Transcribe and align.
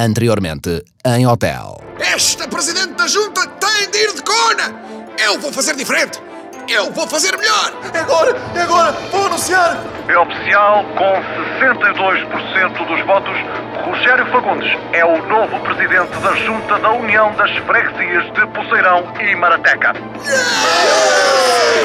Anteriormente, 0.00 0.82
em 1.04 1.26
hotel. 1.26 1.78
Esta 1.98 2.48
Presidente 2.48 2.94
da 2.94 3.06
Junta 3.06 3.46
tem 3.46 3.90
de 3.90 3.98
ir 3.98 4.14
de 4.14 4.22
cona! 4.22 4.74
Eu 5.18 5.38
vou 5.38 5.52
fazer 5.52 5.76
diferente! 5.76 6.18
Eu 6.66 6.90
vou 6.90 7.06
fazer 7.06 7.36
melhor! 7.36 7.70
Agora! 7.92 8.34
Agora! 8.62 8.92
Vou 9.12 9.26
anunciar! 9.26 9.76
É 10.08 10.16
oficial, 10.16 10.86
com 10.96 11.22
62% 11.60 12.86
dos 12.86 13.06
votos, 13.06 13.36
Rogério 13.84 14.24
Fagundes 14.32 14.70
é 14.94 15.04
o 15.04 15.22
novo 15.28 15.60
presidente 15.60 16.18
da 16.20 16.34
Junta 16.46 16.78
da 16.78 16.92
União 16.92 17.34
das 17.34 17.50
Freguesias 17.58 18.24
de 18.32 18.46
Poceirão 18.54 19.04
e 19.20 19.36
Marateca. 19.36 19.92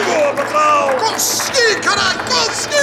Boa, 0.06 0.34
patrão! 0.36 0.96
Consegui, 1.00 1.82
caralho! 1.82 2.20
Consegui! 2.20 2.76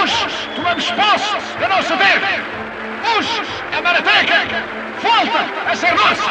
Hoje 0.00 0.48
tomamos 0.56 0.90
posse 0.92 1.58
da 1.60 1.68
nossa 1.68 1.94
terra! 1.94 2.67
Hoje 3.16 3.42
a 3.72 3.80
Marateca 3.80 4.34
volta 5.02 5.70
a 5.70 5.74
ser 5.74 5.94
nossa! 5.94 6.22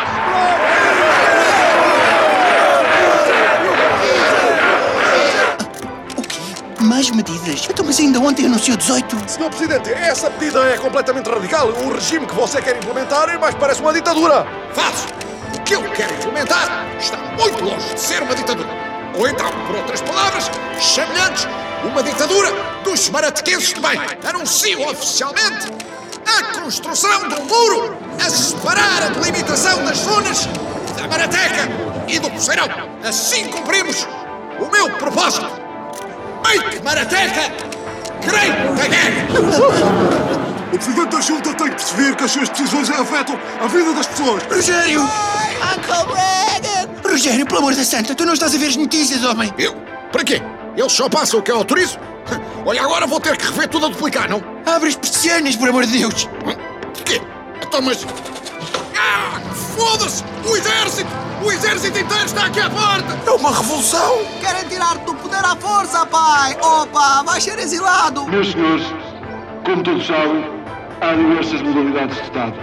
O 6.18 6.21
quê? 6.21 6.39
Mais 6.82 7.09
medidas? 7.09 7.68
Então, 7.69 7.85
mas 7.85 7.99
ainda 7.99 8.19
ontem 8.19 8.45
anunciou 8.45 8.77
18. 8.77 9.29
Senhor 9.29 9.49
Presidente, 9.49 9.91
essa 9.91 10.29
medida 10.29 10.63
é 10.65 10.77
completamente 10.77 11.29
radical. 11.29 11.69
O 11.69 11.93
regime 11.93 12.25
que 12.27 12.35
você 12.35 12.61
quer 12.61 12.77
implementar 12.77 13.29
é 13.29 13.37
mais 13.37 13.55
parece 13.55 13.82
uma 13.82 13.93
ditadura. 13.93 14.46
Faço! 14.73 15.07
O 15.55 15.61
que 15.63 15.73
eu 15.73 15.83
quero 15.91 16.13
implementar 16.13 16.85
está 16.99 17.18
muito 17.18 17.63
longe 17.63 17.93
de 17.93 17.99
ser 17.99 18.21
uma 18.21 18.35
ditadura. 18.35 18.69
Ou 19.18 19.27
então, 19.27 19.49
por 19.65 19.75
outras 19.77 20.01
palavras, 20.01 20.51
chame-lhe 20.79 21.89
uma 21.89 22.04
ditadura 22.04 22.49
dos 22.83 23.09
maratequenses 23.09 23.73
de 23.73 23.79
bem. 23.79 23.99
Anuncio 24.27 24.87
oficialmente 24.87 25.68
a 26.27 26.61
construção 26.61 27.21
um 27.39 27.45
muro 27.45 27.97
a 28.23 28.29
separar 28.29 29.04
a 29.04 29.07
delimitação 29.09 29.83
das 29.83 29.97
zonas 29.99 30.47
da 30.95 31.07
Marateca 31.07 31.69
e 32.08 32.19
do 32.19 32.30
Poceirão. 32.30 32.67
Assim 33.03 33.47
cumprimos 33.47 34.07
o 34.59 34.69
meu 34.71 34.89
propósito. 34.97 35.47
Make 36.43 36.83
Marateca 36.83 37.52
great 38.25 38.52
again! 38.81 39.27
O 40.67 40.77
Presidente 40.77 41.09
da 41.09 41.21
Junta 41.21 41.53
tem 41.53 41.69
que 41.69 41.75
perceber 41.75 42.15
que 42.15 42.23
as 42.23 42.31
suas 42.31 42.49
decisões 42.49 42.89
afetam 42.89 43.39
a 43.61 43.67
vida 43.67 43.93
das 43.93 44.07
pessoas. 44.07 44.43
Rogério! 44.43 45.02
Uncle 45.02 46.13
Reagan! 46.13 47.09
Rogério, 47.09 47.45
pelo 47.45 47.59
amor 47.59 47.73
da 47.73 47.83
santa, 47.83 48.13
tu 48.13 48.25
não 48.25 48.33
estás 48.33 48.53
a 48.53 48.57
ver 48.57 48.67
as 48.67 48.75
notícias, 48.75 49.23
homem? 49.23 49.52
Eu? 49.57 49.73
Para 50.11 50.23
quê? 50.23 50.41
Eles 50.75 50.91
só 50.91 51.09
passam 51.09 51.39
o 51.39 51.43
que 51.43 51.52
eu 51.52 51.57
autorizo? 51.57 51.97
Olha, 52.65 52.83
agora 52.83 53.07
vou 53.07 53.19
ter 53.19 53.37
que 53.37 53.45
rever 53.45 53.69
tudo 53.69 53.85
a 53.85 53.89
duplicar, 53.89 54.30
não? 54.30 54.56
Abre 54.67 54.89
as 54.89 54.95
persianas, 54.97 55.55
por 55.55 55.69
amor 55.69 55.85
de 55.85 55.97
Deus! 55.97 56.27
De 56.93 57.03
quê? 57.03 57.21
Então, 57.65 57.81
mas... 57.81 58.05
Ah, 58.97 59.39
foda-se! 59.53 60.25
O 60.45 60.57
exército! 60.57 61.09
O 61.41 61.49
exército 61.49 61.97
inteiro 61.97 62.25
está 62.25 62.47
aqui 62.47 62.59
à 62.59 62.69
porta! 62.69 63.17
É 63.25 63.31
uma 63.31 63.49
revolução. 63.49 64.25
Querem 64.41 64.67
tirar-te 64.67 65.05
do 65.05 65.15
poder 65.15 65.43
à 65.45 65.55
força, 65.55 66.05
pai! 66.07 66.57
Opa, 66.61 67.23
vais 67.23 67.41
ser 67.41 67.57
exilado! 67.59 68.27
Meus 68.27 68.51
senhores, 68.51 68.85
como 69.63 69.83
todos 69.83 70.05
sabem, 70.05 70.43
há 70.99 71.13
diversas 71.13 71.61
modalidades 71.61 72.17
de 72.17 72.23
Estado. 72.23 72.53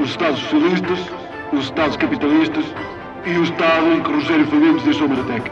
Os 0.00 0.10
Estados 0.10 0.40
socialistas, 0.40 0.98
os 1.54 1.64
Estados 1.64 1.96
capitalistas 1.96 2.64
e 3.24 3.38
o 3.38 3.44
Estado 3.44 3.86
em 3.94 4.02
que 4.02 4.12
Rogério 4.12 4.46
Fagundes 4.48 4.82
deixou 4.82 5.08
Marateca. 5.08 5.50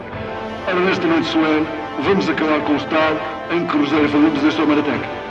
Ora, 0.67 0.79
nesta 0.79 1.07
noite 1.07 1.27
solene, 1.27 1.67
vamos 2.03 2.29
acabar 2.29 2.61
com 2.61 2.73
o 2.73 2.77
Estado 2.77 3.19
em 3.49 3.65
que 3.65 3.77
Rogério 3.77 4.09
Fagundes 4.09 4.43
deixou 4.43 4.67
Marateca. 4.67 5.26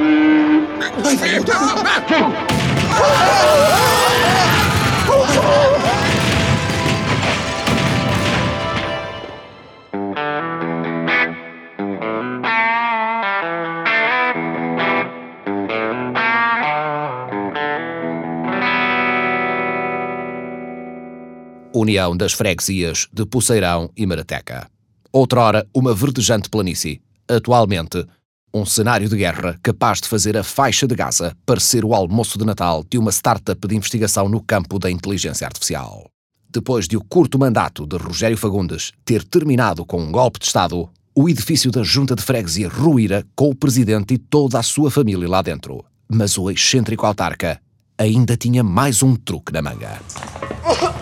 E... 0.00 0.66
Vai, 1.02 1.16
vai, 1.16 1.40
Fogo! 5.06 5.78
União 21.74 22.16
das 22.16 22.32
Freguesias 22.32 23.06
de 23.12 23.24
Poceirão 23.24 23.90
e 23.96 24.04
Marateca. 24.04 24.68
Outrora, 25.12 25.66
uma 25.72 25.94
verdejante 25.94 26.50
planície. 26.50 27.00
Atualmente, 27.28 28.04
um 28.52 28.64
cenário 28.64 29.08
de 29.08 29.16
guerra 29.16 29.58
capaz 29.62 30.00
de 30.00 30.08
fazer 30.08 30.36
a 30.36 30.42
faixa 30.42 30.86
de 30.86 30.94
Gaza 30.94 31.36
parecer 31.44 31.84
o 31.84 31.94
almoço 31.94 32.38
de 32.38 32.44
Natal 32.44 32.84
de 32.88 32.98
uma 32.98 33.10
startup 33.10 33.66
de 33.66 33.76
investigação 33.76 34.28
no 34.28 34.40
campo 34.40 34.78
da 34.78 34.90
inteligência 34.90 35.46
artificial. 35.46 36.06
Depois 36.50 36.88
de 36.88 36.96
o 36.96 37.04
curto 37.04 37.38
mandato 37.38 37.86
de 37.86 37.96
Rogério 37.96 38.36
Fagundes 38.36 38.92
ter 39.04 39.22
terminado 39.22 39.84
com 39.84 40.00
um 40.00 40.10
golpe 40.10 40.38
de 40.38 40.46
Estado, 40.46 40.88
o 41.14 41.28
edifício 41.28 41.70
da 41.70 41.82
Junta 41.82 42.14
de 42.14 42.22
Freguesia 42.22 42.68
ruíra 42.68 43.26
com 43.36 43.50
o 43.50 43.54
presidente 43.54 44.14
e 44.14 44.18
toda 44.18 44.58
a 44.58 44.62
sua 44.62 44.90
família 44.90 45.28
lá 45.28 45.42
dentro. 45.42 45.84
Mas 46.08 46.38
o 46.38 46.50
excêntrico 46.50 47.04
autarca 47.04 47.60
ainda 47.98 48.36
tinha 48.36 48.62
mais 48.62 49.02
um 49.02 49.14
truque 49.14 49.52
na 49.52 49.60
manga. 49.60 50.00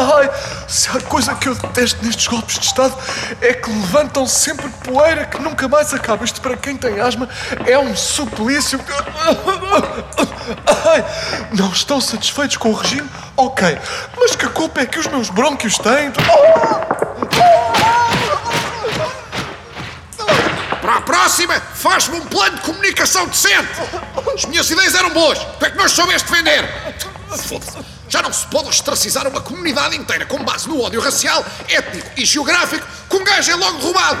Ai, 0.00 0.30
se 0.66 0.88
há 0.88 0.98
coisa 1.02 1.34
que 1.34 1.46
eu 1.46 1.54
detesto 1.54 2.02
nestes 2.02 2.26
golpes 2.26 2.58
de 2.58 2.64
Estado 2.64 2.96
é 3.42 3.52
que 3.52 3.68
levantam 3.70 4.26
sempre 4.26 4.66
poeira 4.82 5.26
que 5.26 5.38
nunca 5.38 5.68
mais 5.68 5.92
acaba. 5.92 6.24
Isto 6.24 6.40
para 6.40 6.56
quem 6.56 6.74
tem 6.74 6.98
asma 7.00 7.28
é 7.66 7.78
um 7.78 7.94
suplício. 7.94 8.80
Ai, 10.86 11.04
não 11.52 11.70
estão 11.70 12.00
satisfeitos 12.00 12.56
com 12.56 12.70
o 12.70 12.74
regime? 12.74 13.08
Ok, 13.36 13.78
mas 14.18 14.34
que 14.34 14.48
culpa 14.48 14.80
é 14.80 14.86
que 14.86 14.98
os 14.98 15.06
meus 15.06 15.28
brônquios 15.28 15.76
têm? 15.76 16.12
Para 20.80 20.94
a 20.94 21.00
próxima, 21.02 21.60
faz-me 21.74 22.16
um 22.16 22.24
plano 22.24 22.56
de 22.56 22.62
comunicação 22.62 23.26
decente! 23.26 23.68
As 24.34 24.46
minhas 24.46 24.70
ideias 24.70 24.94
eram 24.94 25.10
boas! 25.10 25.38
É 25.60 25.68
que 25.68 25.76
não 25.76 25.84
as 25.84 25.92
soubeste 25.92 26.32
vender! 26.32 26.66
Foda-se! 27.28 27.99
Já 28.10 28.22
não 28.22 28.32
se 28.32 28.44
pode 28.48 28.68
ostracizar 28.68 29.28
uma 29.28 29.40
comunidade 29.40 29.96
inteira 29.96 30.26
com 30.26 30.42
base 30.42 30.68
no 30.68 30.82
ódio 30.82 31.00
racial, 31.00 31.46
étnico 31.68 32.10
e 32.16 32.24
geográfico 32.24 32.84
que 33.08 33.16
um 33.16 33.22
gajo 33.22 33.52
é 33.52 33.54
logo 33.54 33.78
roubado! 33.78 34.20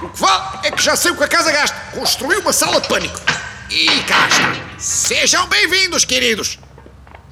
O 0.00 0.08
que 0.08 0.20
vale 0.20 0.58
é 0.62 0.70
que 0.70 0.80
já 0.80 0.94
sei 0.94 1.10
o 1.10 1.16
que 1.16 1.24
a 1.24 1.28
casa 1.28 1.50
gasta. 1.50 1.76
Construiu 1.90 2.40
uma 2.40 2.52
sala 2.52 2.80
de 2.80 2.86
pânico. 2.86 3.20
E 3.68 3.86
cá 4.04 4.28
está. 4.28 4.54
Sejam 4.78 5.48
bem-vindos, 5.48 6.04
queridos! 6.04 6.60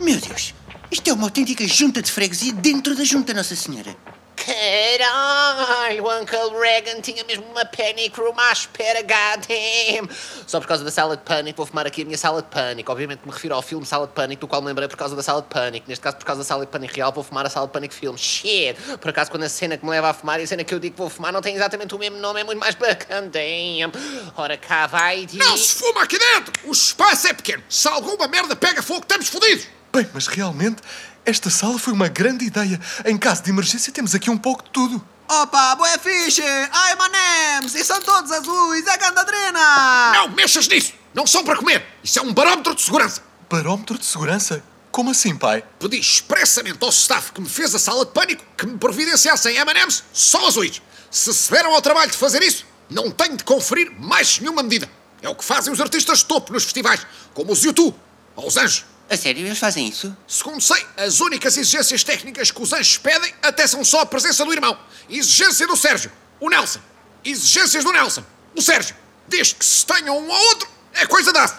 Meu 0.00 0.20
Deus, 0.20 0.52
isto 0.90 1.08
é 1.08 1.12
uma 1.12 1.28
autêntica 1.28 1.64
junta 1.68 2.02
de 2.02 2.10
freguesia 2.10 2.52
dentro 2.52 2.96
da 2.96 3.04
junta 3.04 3.32
Nossa 3.32 3.54
Senhora. 3.54 3.96
Caralho, 4.46 6.04
o 6.04 6.20
Uncle 6.20 6.60
Reagan 6.60 7.00
tinha 7.00 7.24
mesmo 7.24 7.44
uma 7.50 7.64
panic 7.64 8.16
room 8.16 8.38
à 8.38 8.52
espera, 8.52 9.02
goddamn. 9.02 10.08
Só 10.46 10.60
por 10.60 10.68
causa 10.68 10.84
da 10.84 10.90
sala 10.92 11.16
de 11.16 11.24
pânico, 11.24 11.56
vou 11.56 11.66
fumar 11.66 11.84
aqui 11.84 12.02
a 12.02 12.04
minha 12.04 12.16
sala 12.16 12.40
de 12.40 12.48
pânico. 12.48 12.92
Obviamente 12.92 13.22
me 13.26 13.32
refiro 13.32 13.56
ao 13.56 13.62
filme 13.62 13.84
Sala 13.84 14.06
de 14.06 14.12
Pânico, 14.12 14.42
do 14.42 14.48
qual 14.48 14.62
me 14.62 14.68
lembrei 14.68 14.86
por 14.86 14.96
causa 14.96 15.16
da 15.16 15.22
sala 15.22 15.42
de 15.42 15.48
pânico. 15.48 15.88
Neste 15.88 16.00
caso, 16.00 16.16
por 16.16 16.24
causa 16.24 16.42
da 16.42 16.44
sala 16.44 16.64
de 16.64 16.70
pânico 16.70 16.94
real, 16.94 17.10
vou 17.10 17.24
fumar 17.24 17.44
a 17.44 17.50
sala 17.50 17.66
de 17.66 17.72
pânico 17.72 17.92
filme. 17.92 18.16
Shit! 18.16 18.80
Por 19.00 19.10
acaso, 19.10 19.32
quando 19.32 19.42
a 19.42 19.48
cena 19.48 19.76
que 19.76 19.84
me 19.84 19.90
leva 19.90 20.10
a 20.10 20.14
fumar 20.14 20.38
e 20.38 20.44
a 20.44 20.46
cena 20.46 20.62
que 20.62 20.72
eu 20.72 20.78
digo 20.78 20.94
que 20.94 21.00
vou 21.00 21.10
fumar 21.10 21.32
não 21.32 21.42
tem 21.42 21.56
exatamente 21.56 21.92
o 21.94 21.98
mesmo 21.98 22.18
nome, 22.18 22.40
é 22.40 22.44
muito 22.44 22.60
mais 22.60 22.76
bacana. 22.76 23.28
Damn. 23.28 23.92
Ora 24.36 24.56
cá 24.56 24.86
vai, 24.86 25.26
de... 25.26 25.38
Não 25.38 25.56
se 25.56 25.74
fuma 25.74 26.04
aqui 26.04 26.18
dentro! 26.18 26.52
O 26.68 26.72
espaço 26.72 27.26
é 27.26 27.32
pequeno. 27.32 27.64
Se 27.68 27.88
alguma 27.88 28.28
merda 28.28 28.54
pega 28.54 28.80
fogo, 28.80 29.00
estamos 29.00 29.28
fodidos! 29.28 29.75
Bem, 29.92 30.08
mas 30.12 30.26
realmente, 30.26 30.82
esta 31.24 31.50
sala 31.50 31.78
foi 31.78 31.92
uma 31.92 32.08
grande 32.08 32.44
ideia. 32.44 32.80
Em 33.04 33.16
caso 33.16 33.42
de 33.42 33.50
emergência, 33.50 33.92
temos 33.92 34.14
aqui 34.14 34.30
um 34.30 34.38
pouco 34.38 34.62
de 34.64 34.70
tudo. 34.70 35.04
Opa, 35.28 35.74
boé 35.74 35.98
fixe! 35.98 36.42
Ai, 36.42 36.94
manems! 36.94 37.74
E 37.74 37.84
são 37.84 38.00
todos 38.00 38.30
azuis! 38.30 38.86
É 38.86 38.96
gandadrena! 38.96 40.12
Não 40.12 40.28
mexas 40.28 40.68
nisso! 40.68 40.92
Não 41.12 41.26
são 41.26 41.42
para 41.42 41.56
comer! 41.56 41.84
Isso 42.04 42.18
é 42.18 42.22
um 42.22 42.32
barómetro 42.32 42.74
de 42.74 42.82
segurança! 42.82 43.22
Barómetro 43.50 43.98
de 43.98 44.04
segurança? 44.04 44.62
Como 44.92 45.10
assim, 45.10 45.36
pai? 45.36 45.64
Pedi 45.78 45.98
expressamente 45.98 46.78
ao 46.82 46.90
staff 46.90 47.32
que 47.32 47.40
me 47.40 47.48
fez 47.48 47.74
a 47.74 47.78
sala 47.78 48.04
de 48.04 48.12
pânico 48.12 48.44
que 48.56 48.66
me 48.66 48.78
providenciassem 48.78 49.56
M&M's 49.56 50.04
só 50.12 50.46
azuis. 50.46 50.80
Se 51.10 51.34
se 51.34 51.50
deram 51.50 51.74
ao 51.74 51.82
trabalho 51.82 52.10
de 52.10 52.16
fazer 52.16 52.42
isso, 52.42 52.64
não 52.88 53.10
tenho 53.10 53.36
de 53.36 53.44
conferir 53.44 53.90
mais 53.98 54.38
nenhuma 54.38 54.62
medida. 54.62 54.88
É 55.20 55.28
o 55.28 55.34
que 55.34 55.44
fazem 55.44 55.72
os 55.72 55.80
artistas 55.80 56.18
de 56.18 56.26
topo 56.26 56.52
nos 56.52 56.64
festivais, 56.64 57.04
como 57.34 57.52
os 57.52 57.64
YouTube 57.64 57.96
ou 58.36 58.46
os 58.46 58.56
Anjos. 58.56 58.84
A 59.08 59.16
sério, 59.16 59.46
eles 59.46 59.58
fazem 59.58 59.86
isso? 59.86 60.16
Segundo 60.26 60.60
sei, 60.60 60.84
as 60.96 61.20
únicas 61.20 61.56
exigências 61.56 62.02
técnicas 62.02 62.50
que 62.50 62.60
os 62.60 62.72
anjos 62.72 62.98
pedem 62.98 63.32
até 63.40 63.66
são 63.66 63.84
só 63.84 64.00
a 64.00 64.06
presença 64.06 64.44
do 64.44 64.52
irmão. 64.52 64.76
Exigência 65.08 65.66
do 65.66 65.76
Sérgio, 65.76 66.10
o 66.40 66.50
Nelson. 66.50 66.80
Exigências 67.24 67.84
do 67.84 67.92
Nelson, 67.92 68.24
o 68.54 68.60
Sérgio. 68.60 68.96
Desde 69.28 69.54
que 69.54 69.64
se 69.64 69.86
tenham 69.86 70.18
um 70.18 70.32
ao 70.32 70.40
outro, 70.40 70.68
é 70.94 71.06
coisa 71.06 71.32
da. 71.32 71.56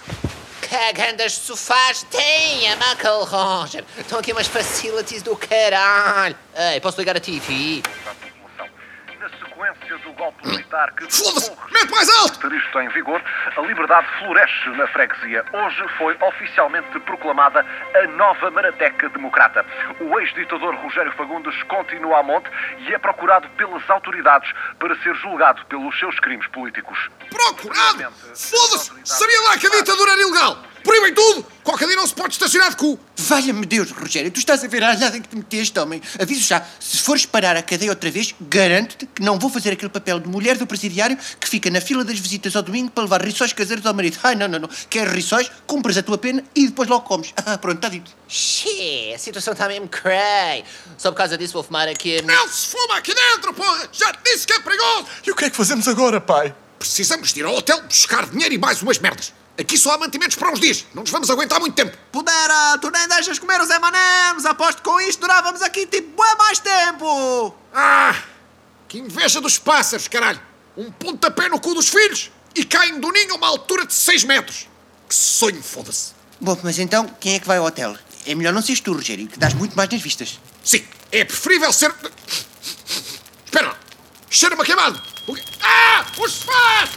Cagando 0.70 1.24
as 1.24 1.34
sofás, 1.34 2.06
tem 2.12 2.70
a 2.70 2.76
Uncle 2.92 3.26
Roger. 3.26 3.86
Estão 3.98 4.20
aqui 4.20 4.34
umas 4.34 4.48
facilities 4.48 5.22
do 5.22 5.36
caralho. 5.36 6.36
Ei, 6.74 6.82
posso 6.82 7.00
ligar 7.00 7.16
a 7.16 7.20
TV? 7.22 7.82
Militar 10.44 10.92
que 10.94 11.04
Foda-se! 11.12 11.52
Mais 11.92 12.10
alto! 12.10 12.48
em 12.82 12.90
vigor, 12.90 13.22
a 13.56 13.62
liberdade 13.62 14.08
floresce 14.20 14.70
na 14.70 14.88
freguesia. 14.88 15.44
Hoje 15.54 15.88
foi 15.98 16.18
oficialmente 16.22 17.00
proclamada 17.02 17.66
a 17.96 18.08
nova 18.08 18.52
Marateca 18.52 19.10
Democrata. 19.10 19.66
O 20.00 20.20
ex-ditador 20.20 20.76
Rogério 20.76 21.12
Fagundes 21.14 21.62
continua 21.64 22.20
a 22.20 22.24
monte 22.24 22.50
e 22.80 22.94
é 22.94 22.98
procurado 22.98 23.48
pelas 23.52 23.88
autoridades 23.90 24.52
para 24.80 24.96
ser 25.02 25.16
julgado 25.16 25.66
pelos 25.66 25.98
seus 25.98 26.20
crimes 26.20 26.48
políticos. 26.48 27.10
Procurado! 27.30 28.12
Foda-se! 28.36 28.92
Sabia 29.04 29.42
lá 29.42 29.58
que 29.58 29.68
a 29.68 29.70
ditadura 29.70 30.12
era 30.12 30.22
ilegal! 30.22 30.58
Proíbem 30.88 31.14
tudo! 31.14 31.46
Qualquer 31.66 31.86
dia 31.86 31.98
não 31.98 32.08
se 32.08 32.14
pode 32.14 32.32
estacionar 32.32 32.70
de 32.70 32.78
cu! 32.78 32.98
Valha-me 33.18 33.66
Deus, 33.66 33.92
Rogério, 33.92 34.32
tu 34.32 34.40
estás 34.40 34.64
a 34.64 34.70
ver 34.70 34.82
a 34.82 34.92
alhada 34.92 35.18
em 35.18 35.22
que 35.22 35.28
te 35.28 35.36
meteste, 35.36 35.78
homem. 35.78 36.02
Aviso 36.18 36.48
já, 36.48 36.66
se 36.80 37.00
fores 37.00 37.26
parar 37.26 37.58
a 37.58 37.62
cadeia 37.62 37.92
outra 37.92 38.10
vez, 38.10 38.34
garanto-te 38.40 39.06
que 39.06 39.22
não 39.22 39.38
vou 39.38 39.50
fazer 39.50 39.74
aquele 39.74 39.92
papel 39.92 40.18
de 40.18 40.30
mulher 40.30 40.58
do 40.58 40.66
presidiário 40.66 41.18
que 41.42 41.50
fica 41.50 41.70
na 41.70 41.82
fila 41.82 42.06
das 42.06 42.18
visitas 42.18 42.56
ao 42.56 42.64
domingo 42.64 42.90
para 42.90 43.04
levar 43.04 43.22
rissóis 43.22 43.52
caseiros 43.52 43.86
ao 43.86 43.94
marido. 43.94 44.18
Ai, 44.24 44.36
não, 44.36 44.48
não, 44.48 44.60
não. 44.60 44.70
Queres 44.90 45.12
rissóis, 45.12 45.52
cumpres 45.66 45.98
a 45.98 46.04
tua 46.04 46.18
pena 46.18 46.42
e 46.56 46.68
depois 46.68 46.88
logo 46.88 47.04
comes. 47.04 47.34
Ah, 47.46 47.58
pronto, 47.58 47.76
está 47.76 47.90
dito. 47.90 48.10
Xê, 48.26 49.12
a 49.14 49.20
situação 49.20 49.52
está 49.52 49.68
mesmo 49.68 49.90
cray. 49.90 50.64
Só 50.98 51.12
por 51.12 51.18
causa 51.18 51.38
disso 51.38 51.52
vou 51.52 51.64
fumar 51.64 51.90
aqui. 51.90 52.20
a 52.20 52.22
Não 52.22 52.48
se 52.48 52.68
fuma 52.68 52.96
aqui 52.96 53.14
dentro, 53.14 53.54
porra! 53.54 53.90
Já 53.92 54.14
te 54.14 54.24
disse 54.24 54.48
que 54.48 54.54
é 54.54 54.60
perigoso! 54.62 55.06
E 55.26 55.32
o 55.32 55.36
que 55.36 55.44
é 55.44 55.50
que 55.50 55.58
fazemos 55.58 55.86
agora, 55.86 56.22
pai? 56.22 56.56
Precisamos 56.80 57.34
de 57.34 57.42
ir 57.42 57.44
ao 57.44 57.56
hotel 57.56 57.82
buscar 57.82 58.26
dinheiro 58.30 58.54
e 58.56 58.58
mais 58.58 58.82
umas 58.82 59.00
merdas. 59.00 59.34
Aqui 59.60 59.78
só 59.78 59.94
há 59.94 59.98
mantimentos 59.98 60.36
para 60.36 60.52
uns 60.52 60.60
dias. 60.60 60.86
Não 60.94 61.02
nos 61.02 61.12
vamos 61.12 61.30
aguentar 61.30 61.60
muito 61.60 61.74
tempo. 61.74 61.98
Pudera, 62.12 62.78
tu 62.80 62.92
nem 62.92 63.08
deixas 63.08 63.40
comer 63.40 63.60
os 63.60 63.70
M&M's. 63.70 64.46
Aposto 64.46 64.78
que 64.78 64.84
com 64.84 65.02
isto 65.02 65.20
durávamos 65.20 65.62
aqui 65.64 65.88
tipo 65.88 66.16
bué 66.16 66.36
mais 66.36 66.60
tempo. 66.60 67.56
Ah! 67.74 68.16
Que 68.88 69.00
inveja 69.00 69.42
dos 69.42 69.58
pássaros, 69.58 70.08
caralho! 70.08 70.40
Um 70.78 70.92
pontapé 70.92 71.50
no 71.50 71.60
cu 71.60 71.74
dos 71.74 71.90
filhos 71.90 72.32
e 72.54 72.64
caem 72.64 73.00
do 73.00 73.12
ninho 73.12 73.34
a 73.34 73.38
uma 73.38 73.48
altura 73.48 73.86
de 73.86 73.94
6 73.94 74.26
metros. 74.26 74.68
Que 75.10 75.16
sonho, 75.16 75.62
foda-se. 75.64 76.12
Bom, 76.40 76.58
mas 76.64 76.78
então, 76.78 77.08
quem 77.20 77.36
é 77.36 77.40
que 77.40 77.48
vai 77.48 77.58
ao 77.58 77.66
hotel? 77.66 77.98
É 78.28 78.36
melhor 78.36 78.54
não 78.54 78.62
seres 78.62 78.80
tu, 78.80 78.94
Rogério, 78.94 79.28
que 79.28 79.40
dás 79.40 79.54
muito 79.56 79.76
mais 79.76 79.90
nas 79.90 80.02
vistas. 80.02 80.40
Sim, 80.64 80.86
é 81.12 81.26
preferível 81.26 81.74
ser... 81.74 81.94
Espera. 83.46 83.76
Cheira-me 84.30 84.64
queimado. 84.64 85.02
O 85.28 85.36
quê? 85.36 85.44
Ah! 85.62 86.06
Os 86.18 86.32
sofás! 86.32 86.90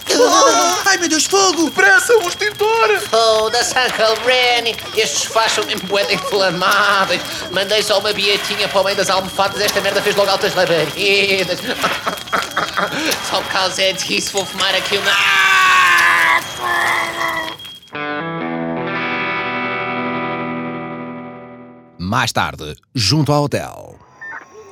Ai, 0.87 0.97
meu 0.97 1.09
Deus, 1.09 1.27
fogo! 1.27 1.71
Pressa, 1.73 2.15
um 2.17 2.29
extintor! 2.29 2.99
Foda-se, 3.11 3.75
Uncle 3.79 4.25
Rennie. 4.25 4.77
Estes 4.97 5.23
sofás 5.23 5.53
são 5.53 5.65
mesmo 5.67 5.87
de 6.07 6.15
inflamáveis. 6.15 7.21
Mandei 7.51 7.83
só 7.83 7.99
uma 7.99 8.13
bietinha 8.13 8.69
para 8.69 8.81
o 8.81 8.85
meio 8.85 8.97
das 8.97 9.11
almofadas. 9.11 9.61
Esta 9.61 9.81
merda 9.81 10.01
fez 10.01 10.15
logo 10.17 10.31
altas 10.31 10.55
labaredas. 10.55 11.59
Só 13.29 13.41
por 13.43 13.53
causa 13.53 13.93
disso 13.93 14.33
vou 14.33 14.47
fumar 14.47 14.75
aqui 14.75 14.97
uma... 14.97 15.11
Mais 21.99 22.33
tarde, 22.33 22.75
junto 22.95 23.33
ao 23.33 23.45
hotel. 23.45 23.99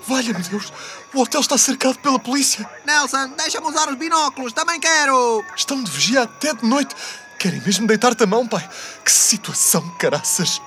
Valha-me 0.06 0.42
Deus, 0.42 0.72
o 1.14 1.20
hotel 1.22 1.40
está 1.40 1.56
cercado 1.56 1.98
pela 1.98 2.18
polícia. 2.18 2.68
Nelson, 2.84 3.28
deixa-me 3.36 3.66
usar 3.66 3.88
os 3.88 3.96
binóculos. 3.96 4.52
Também 4.52 4.78
quero. 4.78 5.44
Estão 5.56 5.82
de 5.82 5.90
vigia 5.90 6.22
até 6.22 6.54
de 6.54 6.64
noite. 6.66 6.94
Querem 7.38 7.60
mesmo 7.60 7.86
deitar-te 7.86 8.24
a 8.24 8.26
mão, 8.26 8.46
pai? 8.46 8.68
Que 9.04 9.10
situação, 9.10 9.88
caraças. 9.98 10.60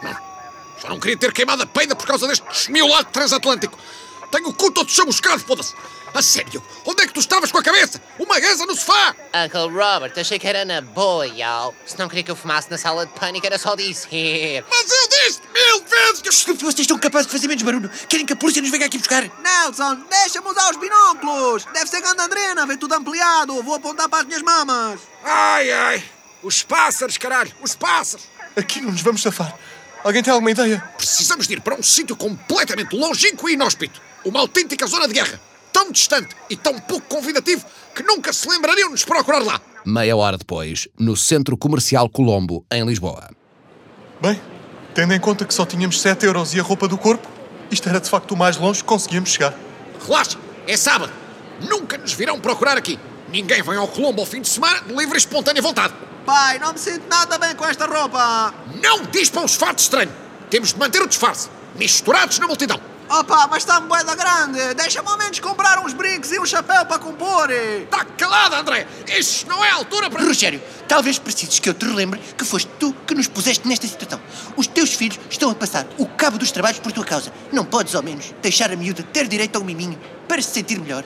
Só 0.79 0.89
não 0.89 0.99
queria 0.99 1.17
ter 1.17 1.31
queimado 1.31 1.61
a 1.61 1.65
peida 1.65 1.95
por 1.95 2.07
causa 2.07 2.27
deste 2.27 2.47
desmiolado 2.47 3.09
transatlântico. 3.11 3.77
Tenho 4.31 4.47
o 4.47 4.53
cu 4.53 4.71
todo 4.71 4.89
chamuscado, 4.89 5.43
foda-se. 5.43 5.73
A 6.13 6.21
sério, 6.21 6.61
onde 6.85 7.03
é 7.03 7.07
que 7.07 7.13
tu 7.13 7.21
estavas 7.21 7.51
com 7.51 7.57
a 7.57 7.63
cabeça? 7.63 8.01
Uma 8.19 8.37
gaza 8.37 8.65
no 8.65 8.75
sofá? 8.75 9.15
Uncle 9.33 9.69
Robert, 9.73 10.11
achei 10.17 10.37
que 10.37 10.45
era 10.45 10.65
na 10.65 10.81
boa, 10.81 11.25
y'all. 11.25 11.73
Se 11.85 11.97
não 11.97 12.09
queria 12.09 12.23
que 12.23 12.31
eu 12.31 12.35
fumasse 12.35 12.69
na 12.69 12.77
sala 12.77 13.05
de 13.05 13.13
pânico, 13.13 13.45
era 13.45 13.57
só 13.57 13.75
dizer. 13.75 14.65
Mas 14.69 14.91
eu 14.91 15.07
disse 15.09 15.41
mil 15.53 15.83
vezes 15.85 16.21
que... 16.21 16.29
Desculpe, 16.29 16.63
vocês 16.63 16.79
estão 16.81 16.97
capazes 16.99 17.27
de 17.27 17.31
fazer 17.31 17.47
menos 17.47 17.63
barulho. 17.63 17.89
Querem 18.09 18.25
que 18.25 18.33
a 18.33 18.35
polícia 18.35 18.61
nos 18.61 18.71
venha 18.71 18.85
aqui 18.87 18.97
buscar? 18.97 19.23
Nelson, 19.23 20.03
deixa-me 20.09 20.49
usar 20.49 20.71
os 20.71 20.77
binóculos. 20.77 21.65
Deve 21.73 21.87
ser 21.89 22.01
gandandrena, 22.01 22.65
vê 22.65 22.75
tudo 22.75 22.93
ampliado. 22.93 23.63
Vou 23.63 23.75
apontar 23.75 24.09
para 24.09 24.19
as 24.19 24.25
minhas 24.25 24.41
mamas. 24.41 24.99
Ai, 25.23 25.71
ai. 25.71 26.03
Os 26.43 26.61
pássaros, 26.61 27.17
caralho. 27.17 27.53
Os 27.61 27.73
pássaros. 27.75 28.25
Aqui 28.55 28.81
não 28.81 28.91
nos 28.91 29.01
vamos 29.01 29.21
safar. 29.21 29.57
Alguém 30.03 30.23
tem 30.23 30.33
alguma 30.33 30.49
ideia? 30.49 30.83
Precisamos 30.97 31.47
de 31.47 31.53
ir 31.53 31.61
para 31.61 31.75
um 31.75 31.83
sítio 31.83 32.15
completamente 32.15 32.95
longínquo 32.95 33.47
e 33.47 33.53
inóspito. 33.53 34.01
Uma 34.25 34.39
autêntica 34.39 34.87
zona 34.87 35.07
de 35.07 35.13
guerra. 35.13 35.39
Tão 35.71 35.91
distante 35.91 36.35
e 36.49 36.55
tão 36.55 36.77
pouco 36.79 37.07
convidativo 37.07 37.65
que 37.95 38.01
nunca 38.03 38.33
se 38.33 38.49
lembrariam 38.49 38.87
de 38.87 38.93
nos 38.93 39.05
procurar 39.05 39.39
lá. 39.39 39.61
Meia 39.85 40.15
hora 40.15 40.37
depois, 40.37 40.87
no 40.99 41.15
Centro 41.15 41.55
Comercial 41.55 42.09
Colombo, 42.09 42.65
em 42.71 42.83
Lisboa. 42.83 43.29
Bem, 44.19 44.41
tendo 44.93 45.13
em 45.13 45.19
conta 45.19 45.45
que 45.45 45.53
só 45.53 45.65
tínhamos 45.65 46.01
7 46.01 46.25
euros 46.25 46.53
e 46.53 46.59
a 46.59 46.63
roupa 46.63 46.87
do 46.87 46.97
corpo, 46.97 47.27
isto 47.69 47.87
era 47.87 47.99
de 47.99 48.09
facto 48.09 48.31
o 48.31 48.37
mais 48.37 48.57
longe 48.57 48.81
que 48.81 48.87
conseguíamos 48.87 49.31
chegar. 49.31 49.53
Relaxa, 50.05 50.37
é 50.67 50.75
sábado. 50.75 51.13
Nunca 51.69 51.97
nos 51.97 52.13
virão 52.13 52.39
procurar 52.39 52.75
aqui. 52.75 52.99
Ninguém 53.29 53.61
vem 53.61 53.75
ao 53.75 53.87
Colombo 53.87 54.21
ao 54.21 54.27
fim 54.27 54.41
de 54.41 54.49
semana 54.49 54.81
de 54.81 54.93
livre 54.93 55.15
e 55.15 55.17
espontânea 55.17 55.61
vontade. 55.61 55.93
Pai, 56.25 56.59
não 56.59 56.73
me 56.73 56.79
sinto 56.79 57.07
nada 57.07 57.37
bem 57.37 57.55
com 57.55 57.65
esta 57.65 57.85
roupa. 57.85 58.53
Não 58.81 59.03
diz 59.05 59.29
para 59.29 59.41
um 59.41 59.45
disfarce 59.45 59.79
estranho. 59.79 60.11
Temos 60.49 60.73
de 60.73 60.79
manter 60.79 61.01
o 61.01 61.07
disfarce. 61.07 61.49
Misturados 61.75 62.37
na 62.37 62.47
multidão. 62.47 62.79
Opa, 63.09 63.47
mas 63.47 63.63
está-me 63.63 63.87
bué 63.87 64.03
da 64.03 64.15
grande. 64.15 64.73
Deixa-me 64.75 65.09
ao 65.09 65.17
menos 65.17 65.39
comprar 65.39 65.79
uns 65.79 65.91
brincos 65.91 66.31
e 66.31 66.39
um 66.39 66.45
chapéu 66.45 66.85
para 66.85 66.99
compor. 66.99 67.49
Está 67.51 68.05
calada, 68.05 68.59
André. 68.59 68.87
Isto 69.07 69.49
não 69.49 69.65
é 69.65 69.69
a 69.69 69.75
altura 69.75 70.09
para... 70.09 70.23
Rogério, 70.23 70.61
talvez 70.87 71.19
precises 71.19 71.59
que 71.59 71.67
eu 71.67 71.73
te 71.73 71.85
relembre 71.85 72.21
que 72.37 72.45
foste 72.45 72.69
tu 72.79 72.93
que 73.05 73.13
nos 73.13 73.27
puseste 73.27 73.67
nesta 73.67 73.87
situação. 73.87 74.21
Os 74.55 74.67
teus 74.67 74.93
filhos 74.93 75.19
estão 75.29 75.49
a 75.49 75.55
passar 75.55 75.85
o 75.97 76.05
cabo 76.05 76.37
dos 76.37 76.51
trabalhos 76.51 76.79
por 76.79 76.91
tua 76.91 77.03
causa. 77.03 77.33
Não 77.51 77.65
podes, 77.65 77.95
ao 77.95 78.03
menos, 78.03 78.33
deixar 78.41 78.71
a 78.71 78.75
miúda 78.75 79.03
ter 79.03 79.27
direito 79.27 79.57
a 79.57 79.59
um 79.59 79.65
miminho 79.65 79.99
para 80.27 80.41
se 80.41 80.51
sentir 80.51 80.79
melhor. 80.79 81.03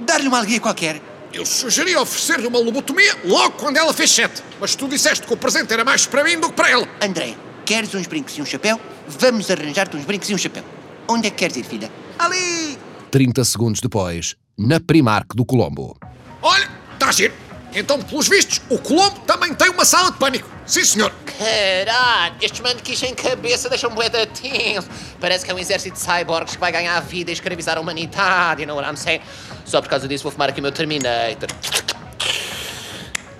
Dar-lhe 0.00 0.26
uma 0.26 0.38
alegria 0.38 0.58
qualquer. 0.58 1.00
Eu 1.32 1.44
sugeri 1.44 1.94
oferecer-lhe 1.94 2.46
uma 2.46 2.58
lobotomia 2.58 3.14
logo 3.24 3.56
quando 3.56 3.76
ela 3.76 3.92
fez 3.92 4.10
sete. 4.10 4.42
Mas 4.60 4.74
tu 4.74 4.88
disseste 4.88 5.26
que 5.26 5.32
o 5.32 5.36
presente 5.36 5.72
era 5.72 5.84
mais 5.84 6.06
para 6.06 6.24
mim 6.24 6.38
do 6.38 6.48
que 6.48 6.54
para 6.54 6.70
ela. 6.70 6.88
André, 7.02 7.34
queres 7.64 7.94
uns 7.94 8.06
brincos 8.06 8.36
e 8.38 8.42
um 8.42 8.46
chapéu? 8.46 8.80
Vamos 9.06 9.50
arranjar-te 9.50 9.96
uns 9.96 10.04
brincos 10.04 10.30
e 10.30 10.34
um 10.34 10.38
chapéu. 10.38 10.64
Onde 11.06 11.28
é 11.28 11.30
que 11.30 11.36
queres 11.36 11.56
ir, 11.56 11.64
filha? 11.64 11.90
Ali. 12.18 12.78
30 13.10 13.44
segundos 13.44 13.80
depois, 13.80 14.36
na 14.58 14.80
Primark 14.80 15.34
do 15.34 15.44
Colombo. 15.44 15.96
Olha, 16.42 16.68
está 16.94 17.12
giro. 17.12 17.34
Então, 17.74 18.00
pelos 18.00 18.28
vistos, 18.28 18.60
o 18.68 18.78
Colombo 18.78 19.20
também 19.20 19.54
tem 19.54 19.68
uma 19.70 19.84
sala 19.84 20.10
de 20.10 20.18
pânico. 20.18 20.48
Sim, 20.66 20.84
senhor. 20.84 21.12
Caralho, 21.38 22.34
estes 22.40 22.60
manequins 22.60 22.98
sem 22.98 23.14
cabeça 23.14 23.68
deixam 23.68 23.90
bué 23.90 24.08
de 24.08 24.26
tenso. 24.26 24.88
Parece 25.20 25.44
que 25.44 25.50
é 25.50 25.54
um 25.54 25.58
exército 25.58 25.96
de 25.96 26.02
cyborgs 26.02 26.54
que 26.54 26.60
vai 26.60 26.72
ganhar 26.72 26.96
a 26.96 27.00
vida 27.00 27.30
e 27.30 27.34
escravizar 27.34 27.78
a 27.78 27.80
humanidade, 27.80 28.62
you 28.62 28.66
know 28.66 28.76
what 28.76 28.88
I'm 28.88 28.96
saying? 28.96 29.20
Só 29.64 29.80
por 29.80 29.88
causa 29.88 30.08
disso 30.08 30.24
vou 30.24 30.32
fumar 30.32 30.48
aqui 30.48 30.60
o 30.60 30.62
meu 30.62 30.72
Terminator. 30.72 31.48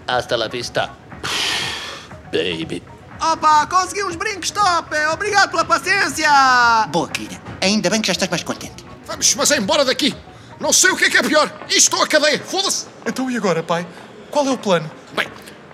Hasta 0.07 0.37
la 0.37 0.49
vista. 0.49 0.91
Baby. 2.33 2.83
Opa, 3.21 3.67
consegui 3.67 4.05
uns 4.05 4.17
brincos 4.17 4.51
top. 4.51 4.95
Obrigado 5.13 5.51
pela 5.51 5.65
paciência. 5.65 6.31
Boa, 6.89 7.09
querida. 7.09 7.41
Ainda 7.61 7.91
bem 7.91 8.01
que 8.01 8.07
já 8.07 8.13
estás 8.13 8.31
mais 8.31 8.43
contente. 8.43 8.85
Vamos, 9.07 9.35
mas 9.35 9.51
é 9.51 9.57
embora 9.57 9.85
daqui. 9.85 10.15
Não 10.61 10.73
sei 10.73 10.91
o 10.91 10.97
que 10.97 11.07
é 11.07 11.11
que 11.11 11.17
é 11.17 11.23
pior. 11.23 11.51
Isto 11.69 11.97
ou 11.97 12.03
a 12.03 12.07
cadeia. 12.07 12.39
Foda-se. 12.39 12.87
Então 13.07 13.31
e 13.31 13.37
agora, 13.37 13.63
pai? 13.63 13.87
Qual 14.39 14.47
é 14.47 14.53
o 14.53 14.57
plano? 14.57 14.89
Bem, 15.17 15.27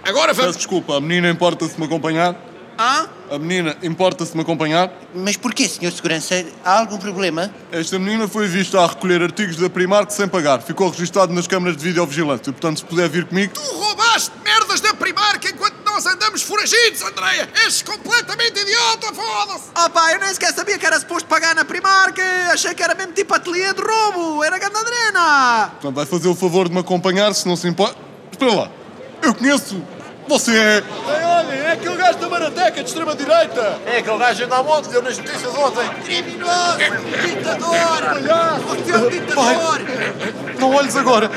agora 0.02 0.28
Peço 0.28 0.40
vamos... 0.40 0.56
desculpa, 0.56 0.97
a 0.97 1.00
menina 1.00 1.28
importa-se 1.28 1.78
me 1.78 1.85
acompanhar? 1.85 2.35
Hã? 2.78 3.06
A 3.30 3.38
menina 3.38 3.76
importa-se 3.83 4.35
me 4.35 4.40
acompanhar? 4.40 4.90
Mas 5.14 5.37
porquê, 5.37 5.68
senhor 5.68 5.92
Segurança? 5.92 6.47
Há 6.64 6.78
algum 6.78 6.97
problema? 6.97 7.52
Esta 7.71 7.99
menina 7.99 8.26
foi 8.26 8.49
vista 8.49 8.80
a 8.80 8.87
recolher 8.87 9.21
artigos 9.21 9.56
da 9.56 9.68
Primark 9.68 10.11
sem 10.11 10.26
pagar. 10.26 10.62
Ficou 10.62 10.88
registado 10.88 11.30
nas 11.35 11.47
câmaras 11.47 11.76
de 11.76 11.85
videovigilância. 11.85 12.54
Portanto, 12.54 12.78
se 12.78 12.87
puder 12.87 13.06
vir 13.11 13.26
comigo... 13.26 13.52
Tu 13.52 13.61
roubaste 13.61 14.33
merdas 14.42 14.80
da 14.80 14.94
Primark 14.94 15.44
enquanto 15.44 15.76
nós 15.85 16.06
andamos 16.06 16.40
foragidos, 16.40 17.02
Andreia. 17.02 17.47
És 17.66 17.83
completamente 17.83 18.61
idiota, 18.61 19.12
foda-se. 19.12 19.64
Opa, 19.76 20.12
eu 20.14 20.21
nem 20.21 20.33
sequer 20.33 20.54
sabia 20.54 20.78
que 20.78 20.87
era 20.87 20.99
suposto 20.99 21.28
pagar 21.28 21.54
na 21.54 21.66
Primark. 21.66 22.18
Achei 22.50 22.73
que 22.73 22.83
era 22.83 22.94
mesmo 22.94 23.12
tipo 23.12 23.35
ateliê 23.35 23.75
de 23.75 23.83
roubo. 23.83 24.42
Era 24.42 24.59
gandadrena. 24.59 25.68
Portanto, 25.73 25.94
vai 25.94 26.06
fazer 26.06 26.28
o 26.28 26.35
favor 26.35 26.66
de 26.66 26.75
me 26.75 26.80
acompanhar, 26.80 27.35
se 27.35 27.47
não 27.47 27.56
se 27.56 27.68
importa... 27.68 28.03
Espera 28.35 28.53
lá. 28.53 28.69
Eu 29.23 29.33
conheço... 29.33 29.81
Você 30.26 30.57
é... 30.57 30.83
olha, 31.07 31.53
é 31.53 31.73
aquele 31.73 31.97
gajo 31.97 32.19
da 32.19 32.29
Marateca 32.31 32.83
de 32.83 32.88
extrema-direita. 32.88 33.79
É 33.87 33.99
aquele 33.99 34.19
gajo 34.19 34.47
da 34.47 34.62
monte, 34.62 34.88
deu 34.88 35.03
nas 35.03 35.19
notícias 35.19 35.55
ontem. 35.55 35.87
Criminoso. 36.03 36.79
Ditador. 37.26 37.76
Você 38.67 38.91
é 38.91 38.97
um 38.97 39.09
ditador. 39.11 39.81
Não 40.59 40.75
olhes 40.75 40.97
agora, 40.97 41.31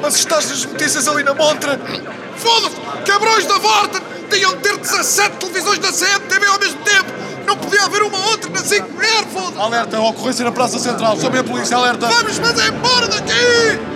mas 0.00 0.14
estás 0.16 0.48
nas 0.50 0.64
notícias 0.66 1.08
ali 1.08 1.24
na 1.24 1.34
montra. 1.34 1.80
Foda-se. 2.36 2.76
Cabrões 3.06 3.46
da 3.46 3.58
Vorta. 3.58 4.02
Tinham 4.30 4.50
de 4.52 4.58
ter 4.58 4.76
17 4.76 5.36
televisões 5.36 5.78
da 5.78 5.90
CMTV 5.90 6.46
ao 6.46 6.58
mesmo 6.60 6.82
tempo. 6.82 7.12
Não 7.46 7.56
podia 7.56 7.82
haver 7.82 8.02
uma 8.02 8.26
outra 8.28 8.50
na 8.50 8.62
5 8.62 8.92
mulher, 8.92 9.24
foda-se. 9.32 9.58
Alerta, 9.58 10.00
ocorrência 10.00 10.44
na 10.44 10.52
Praça 10.52 10.78
Central. 10.78 11.18
Chame 11.18 11.38
a 11.38 11.44
polícia, 11.44 11.76
alerta. 11.78 12.06
Vamos, 12.06 12.38
mas 12.38 12.60
é 12.60 12.68
embora 12.68 13.08
daqui. 13.08 13.93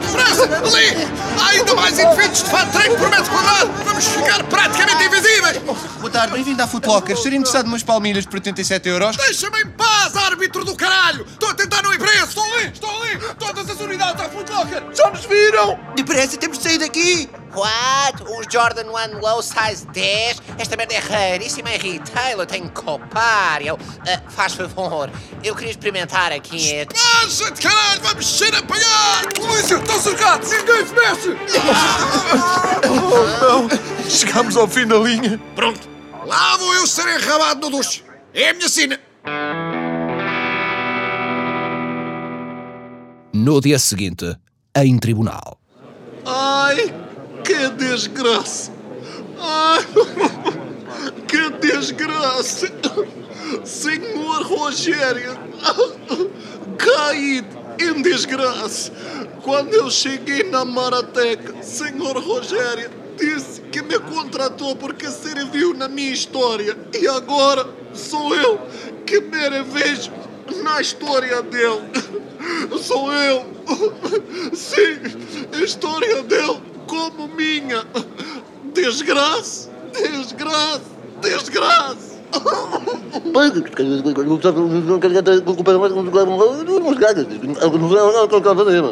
Depressa! 0.00 0.44
Ali! 0.44 1.08
Há 1.40 1.48
ainda 1.48 1.74
mais 1.74 1.98
indivíduos 1.98 2.42
de 2.42 2.50
fato 2.50 2.72
treino 2.72 2.96
por 2.96 3.10
metro 3.10 3.30
quadrado! 3.30 3.70
Vamos 3.84 4.04
ficar 4.06 4.44
praticamente 4.44 5.04
invisíveis! 5.04 5.58
Boa 6.00 6.10
tarde, 6.10 6.32
bem-vindo 6.32 6.62
à 6.62 6.66
Footlocker. 6.66 7.16
Estaria 7.16 7.38
interessado 7.38 7.66
numas 7.66 7.82
palmilhas 7.82 8.26
por 8.26 8.34
87 8.34 8.88
euros? 8.88 9.16
Deixa-me 9.16 9.60
em 9.62 9.66
paz, 9.68 10.16
árbitro 10.16 10.64
do 10.64 10.76
caralho! 10.76 11.24
Estou 11.24 11.48
a 11.50 11.54
tentar 11.54 11.82
não 11.82 11.92
ir 11.92 11.98
preso! 11.98 12.28
Estou 12.28 12.44
ali! 12.44 12.70
Estou 12.72 13.02
ali! 13.02 13.18
Todas 13.38 13.70
as 13.70 13.80
unidades 13.80 14.24
à 14.24 14.28
Footlocker! 14.28 14.82
Já 14.94 15.10
nos 15.10 15.24
viram! 15.24 15.78
Depressa, 15.96 16.36
temos 16.36 16.58
de 16.58 16.64
sair 16.64 16.78
daqui! 16.78 17.28
What? 17.54 18.22
Um 18.28 18.42
Jordan 18.50 18.90
One 18.90 19.14
Low 19.20 19.40
Size 19.42 19.86
10? 19.92 20.42
Esta 20.58 20.76
merda 20.76 20.94
é 20.94 20.98
raríssima 20.98 21.70
em 21.72 21.78
retail, 21.78 22.40
eu 22.40 22.46
tenho 22.46 22.68
que 22.68 22.82
copar. 22.82 23.62
Eu, 23.62 23.78
ah, 24.08 24.20
faz 24.28 24.54
favor, 24.54 25.08
eu 25.42 25.54
queria 25.54 25.70
experimentar 25.70 26.32
aqui. 26.32 26.72
é- 26.72 26.84
Baixa 26.86 27.50
de 27.52 27.60
caralho! 27.60 28.00
Vamos 28.02 28.26
ser 28.26 28.54
a 28.54 28.58
apanhar! 28.58 29.24
Polícia! 29.34 29.76
Estão 29.76 30.00
cercados! 30.00 30.50
Ninguém 30.50 30.86
se 30.86 30.94
mexe! 30.94 31.28
Não, 33.40 33.68
chegámos 34.10 34.56
ao 34.56 34.66
fim 34.66 34.86
da 34.86 34.96
linha. 34.96 35.40
Pronto! 35.54 35.88
Lá 36.26 36.56
vou 36.56 36.74
eu 36.74 36.86
ser 36.86 37.06
enrabado 37.20 37.60
no 37.70 37.76
duche! 37.76 38.02
É 38.32 38.50
a 38.50 38.54
minha 38.54 38.68
sina! 38.68 38.98
No 43.32 43.60
dia 43.60 43.78
seguinte, 43.78 44.36
em 44.76 44.98
tribunal. 44.98 45.58
Ai, 46.26 46.92
que 47.44 47.68
desgraça! 47.70 48.72
Que 51.28 51.50
desgraça! 51.50 52.68
Senhor 53.64 54.42
Rogério, 54.42 55.36
caído 56.78 57.58
em 57.78 58.00
desgraça. 58.00 58.92
Quando 59.42 59.74
eu 59.74 59.90
cheguei 59.90 60.44
na 60.44 60.64
Marateca, 60.64 61.62
Senhor 61.62 62.16
Rogério 62.18 62.90
disse 63.18 63.60
que 63.62 63.82
me 63.82 63.98
contratou 63.98 64.74
porque 64.76 65.10
serviu 65.10 65.74
na 65.74 65.88
minha 65.88 66.12
história. 66.12 66.76
E 66.98 67.06
agora 67.06 67.68
sou 67.92 68.34
eu 68.34 68.60
que 69.04 69.20
me 69.20 69.48
revejo 69.48 70.10
na 70.62 70.80
história 70.80 71.42
dele. 71.42 71.82
Sou 72.80 73.10
eu. 73.12 73.46
Sim, 74.52 75.00
história 75.62 76.22
dele 76.22 76.73
como 76.86 77.28
minha. 77.28 77.84
Desgraça, 78.72 79.70
desgraça, 79.92 80.82
desgraça. 81.20 82.14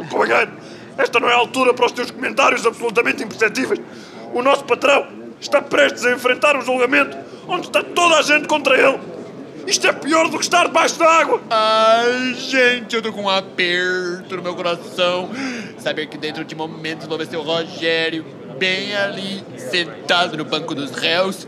Companheiro, 0.08 0.52
esta 0.96 1.18
não 1.18 1.28
é 1.28 1.32
a 1.32 1.38
altura 1.38 1.74
para 1.74 1.86
os 1.86 1.92
teus 1.92 2.10
comentários 2.10 2.64
absolutamente 2.64 3.22
imperceptíveis. 3.24 3.80
O 4.32 4.42
nosso 4.42 4.64
patrão 4.64 5.06
está 5.40 5.60
prestes 5.60 6.04
a 6.04 6.12
enfrentar 6.12 6.56
um 6.56 6.62
julgamento 6.62 7.16
onde 7.48 7.66
está 7.66 7.82
toda 7.82 8.16
a 8.18 8.22
gente 8.22 8.46
contra 8.46 8.78
ele. 8.78 8.98
Isto 9.66 9.86
é 9.86 9.92
pior 9.92 10.28
do 10.28 10.38
que 10.38 10.44
estar 10.44 10.66
debaixo 10.66 10.98
da 10.98 11.08
água. 11.08 11.40
Ai, 11.50 12.34
gente, 12.34 12.94
eu 12.94 13.02
tô 13.02 13.12
com 13.12 13.22
um 13.22 13.30
aperto 13.30 14.36
no 14.36 14.42
meu 14.42 14.54
coração. 14.54 15.30
Saber 15.78 16.06
que 16.06 16.18
dentro 16.18 16.44
de 16.44 16.54
momentos 16.54 17.06
vou 17.06 17.18
ver 17.18 17.26
seu 17.26 17.42
Rogério 17.42 18.24
bem 18.58 18.94
ali, 18.94 19.44
sentado 19.56 20.36
no 20.36 20.44
banco 20.44 20.74
dos 20.74 20.90
réus. 20.92 21.46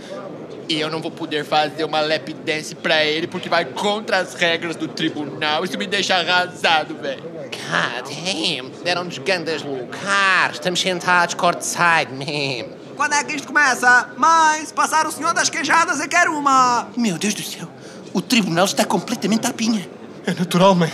E 0.68 0.80
eu 0.80 0.90
não 0.90 1.00
vou 1.00 1.10
poder 1.10 1.44
fazer 1.44 1.84
uma 1.84 2.00
lap 2.00 2.32
dance 2.32 2.74
pra 2.74 3.04
ele 3.04 3.26
porque 3.26 3.48
vai 3.48 3.66
contra 3.66 4.18
as 4.18 4.34
regras 4.34 4.76
do 4.76 4.88
tribunal. 4.88 5.64
Isso 5.64 5.76
me 5.76 5.86
deixa 5.86 6.16
arrasado, 6.16 6.94
velho. 6.94 7.22
God 7.22 8.08
damn, 8.08 8.70
deram-nos 8.82 9.18
grandes 9.18 9.62
lugares. 9.62 10.54
Estamos 10.54 10.80
sentados 10.80 11.34
courtside 11.34 12.12
mesmo. 12.12 12.84
Quando 12.96 13.14
é 13.14 13.24
que 13.24 13.34
isto 13.34 13.46
começa? 13.48 14.10
Mãe, 14.16 14.64
se 14.64 14.72
passar 14.72 15.06
o 15.06 15.12
senhor 15.12 15.34
das 15.34 15.50
queijadas, 15.50 16.00
eu 16.00 16.08
quero 16.08 16.32
uma. 16.36 16.88
Meu 16.96 17.18
Deus 17.18 17.34
do 17.34 17.42
céu, 17.42 17.68
o 18.14 18.22
tribunal 18.22 18.64
está 18.64 18.84
completamente 18.84 19.46
à 19.46 19.52
pinha. 19.52 19.86
É 20.24 20.32
natural, 20.32 20.74
mãe. 20.74 20.90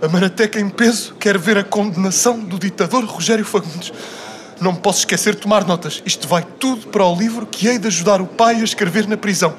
A 0.00 0.08
Marateca 0.08 0.60
em 0.60 0.70
peso 0.70 1.14
quer 1.16 1.36
ver 1.36 1.58
a 1.58 1.64
condenação 1.64 2.38
do 2.38 2.58
ditador 2.58 3.04
Rogério 3.04 3.44
Fagundes. 3.44 3.92
Não 4.60 4.72
posso 4.72 5.00
esquecer 5.00 5.34
de 5.34 5.40
tomar 5.40 5.66
notas. 5.66 6.00
Isto 6.06 6.28
vai 6.28 6.46
tudo 6.60 6.86
para 6.86 7.04
o 7.04 7.14
livro 7.14 7.44
que 7.44 7.66
hei 7.66 7.76
de 7.76 7.88
ajudar 7.88 8.20
o 8.20 8.26
pai 8.26 8.60
a 8.60 8.64
escrever 8.64 9.08
na 9.08 9.16
prisão. 9.16 9.52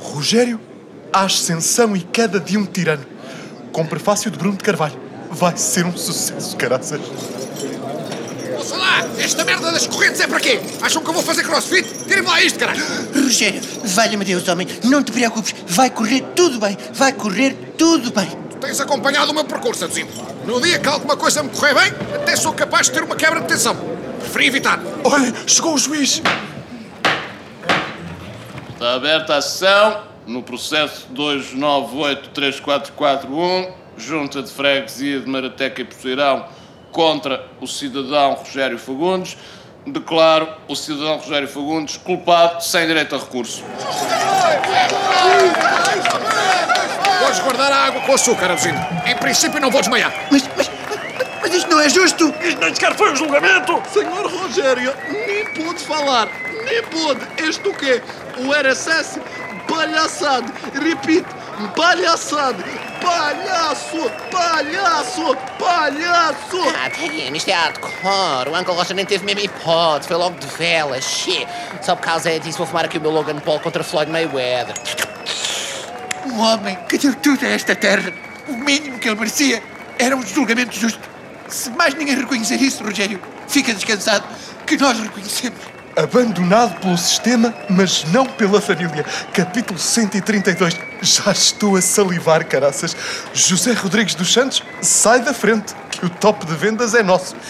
Rogério, 0.00 0.60
a 1.12 1.22
ascensão 1.24 1.96
e 1.96 2.00
queda 2.00 2.40
de 2.40 2.58
um 2.58 2.66
tirano. 2.66 3.06
Com 3.70 3.86
prefácio 3.86 4.28
de 4.28 4.36
Bruno 4.36 4.56
de 4.56 4.64
Carvalho. 4.64 4.98
Vai 5.30 5.56
ser 5.56 5.86
um 5.86 5.96
sucesso, 5.96 6.56
caraças. 6.56 7.00
Ouça 8.56 8.76
lá! 8.76 9.06
Esta 9.18 9.44
merda 9.44 9.70
das 9.72 9.86
correntes 9.86 10.20
é 10.20 10.26
para 10.26 10.40
quê? 10.40 10.60
Acham 10.80 11.02
que 11.02 11.08
eu 11.08 11.14
vou 11.14 11.22
fazer 11.22 11.44
crossfit? 11.44 11.86
Tirem-me 12.04 12.28
lá 12.28 12.42
isto, 12.42 12.58
caralho! 12.58 12.82
Rogério, 13.14 13.60
valha-me 13.84 14.24
Deus, 14.24 14.46
homem, 14.48 14.66
não 14.84 15.02
te 15.02 15.12
preocupes. 15.12 15.54
Vai 15.66 15.90
correr 15.90 16.22
tudo 16.34 16.58
bem. 16.58 16.76
Vai 16.92 17.12
correr 17.12 17.54
tudo 17.78 18.10
bem. 18.12 18.28
Tens 18.60 18.80
acompanhado 18.80 19.30
o 19.32 19.34
meu 19.34 19.44
percurso, 19.44 19.84
Aduzinho. 19.84 20.08
No 20.46 20.60
dia 20.60 20.78
que 20.78 20.88
alguma 20.88 21.16
coisa 21.16 21.42
me 21.42 21.48
correr 21.48 21.74
bem, 21.74 21.92
até 22.14 22.36
sou 22.36 22.52
capaz 22.52 22.86
de 22.86 22.92
ter 22.92 23.02
uma 23.02 23.16
quebra 23.16 23.40
de 23.40 23.48
tensão. 23.48 23.74
Preferi 24.20 24.46
evitar. 24.46 24.80
Olha, 25.04 25.34
chegou 25.46 25.74
o 25.74 25.78
juiz. 25.78 26.22
Está 28.72 28.94
aberta 28.94 29.36
a 29.36 29.42
sessão 29.42 30.02
no 30.26 30.42
processo 30.42 31.06
29834441, 31.14 33.72
Junta 33.96 34.42
de 34.42 34.50
Freguesia 34.50 35.20
de 35.20 35.28
Marateca 35.28 35.82
e 35.82 35.84
Poceirão 35.84 36.46
contra 36.92 37.46
o 37.60 37.66
cidadão 37.66 38.34
Rogério 38.34 38.78
Fagundes. 38.78 39.36
Declaro 39.84 40.46
o 40.68 40.76
cidadão 40.76 41.16
Rogério 41.16 41.48
Fagundes 41.48 41.96
culpado 41.96 42.62
sem 42.62 42.86
direito 42.86 43.16
a 43.16 43.18
recurso. 43.18 43.64
Podes 47.18 47.40
guardar 47.40 47.72
a 47.72 47.86
água 47.86 48.00
com 48.02 48.14
açúcar, 48.14 48.52
Aduzinho. 48.52 48.78
Em 49.06 49.16
princípio 49.16 49.60
não 49.60 49.70
vou 49.70 49.80
desmaiar. 49.80 50.12
Mas, 50.30 50.48
mas, 50.56 50.70
mas 51.40 51.54
isto 51.54 51.68
não 51.68 51.80
é 51.80 51.88
justo. 51.88 52.32
Isto 52.42 52.60
nem 52.60 52.74
sequer 52.74 52.94
foi 52.94 53.12
um 53.12 53.16
julgamento. 53.16 53.82
Senhor 53.92 54.26
Rogério, 54.30 54.94
nem 55.08 55.44
pôde 55.54 55.80
falar, 55.80 56.28
nem 56.64 56.82
pôde. 56.84 57.26
Este 57.38 57.66
o 57.66 57.74
quê? 57.74 58.00
O 58.38 58.52
RSS? 58.52 59.20
Palhaçado. 59.66 60.52
Repito, 60.74 61.34
palhaçado. 61.74 62.62
Palhaço, 63.02 64.10
palhaço, 64.30 65.36
palhaço. 65.58 66.60
Ah, 66.76 66.88
damn, 66.88 67.36
isto 67.36 67.48
é 67.48 67.52
hardcore. 67.52 68.48
O 68.50 68.58
Uncle 68.58 68.74
Roger 68.74 68.94
nem 68.94 69.04
teve 69.04 69.24
mesmo 69.24 69.40
hipótese. 69.40 70.08
Foi 70.08 70.16
logo 70.16 70.38
de 70.38 70.46
vela. 70.46 71.00
Shit. 71.00 71.46
Só 71.82 71.96
por 71.96 72.02
causa 72.02 72.38
disso 72.38 72.58
vou 72.58 72.66
fumar 72.66 72.84
aqui 72.84 72.98
o 72.98 73.00
meu 73.00 73.10
Logan 73.10 73.38
Paul 73.40 73.60
contra 73.60 73.82
Floyd 73.82 74.10
Mayweather. 74.10 74.74
Um 76.26 76.40
homem 76.40 76.78
que 76.88 76.96
deu 76.98 77.14
tudo 77.16 77.44
a 77.44 77.48
esta 77.48 77.74
terra. 77.74 78.12
O 78.48 78.52
mínimo 78.52 78.98
que 78.98 79.08
ele 79.08 79.18
merecia 79.18 79.62
era 79.98 80.16
um 80.16 80.22
julgamento 80.24 80.74
justo. 80.74 81.00
Se 81.48 81.70
mais 81.70 81.94
ninguém 81.94 82.16
reconhecer 82.16 82.56
isso, 82.56 82.82
Rogério, 82.82 83.20
fica 83.48 83.74
descansado 83.74 84.24
que 84.66 84.76
nós 84.76 84.98
reconhecemos. 84.98 85.58
Abandonado 85.94 86.80
pelo 86.80 86.96
sistema, 86.96 87.54
mas 87.68 88.04
não 88.04 88.24
pela 88.24 88.62
família. 88.62 89.04
Capítulo 89.32 89.78
132. 89.78 90.74
Já 91.02 91.32
estou 91.32 91.76
a 91.76 91.82
salivar, 91.82 92.46
caraças. 92.46 92.96
José 93.34 93.74
Rodrigues 93.74 94.14
dos 94.14 94.32
Santos, 94.32 94.62
sai 94.80 95.20
da 95.20 95.34
frente, 95.34 95.74
que 95.90 96.06
o 96.06 96.10
top 96.10 96.46
de 96.46 96.54
vendas 96.54 96.94
é 96.94 97.02
nosso. 97.02 97.36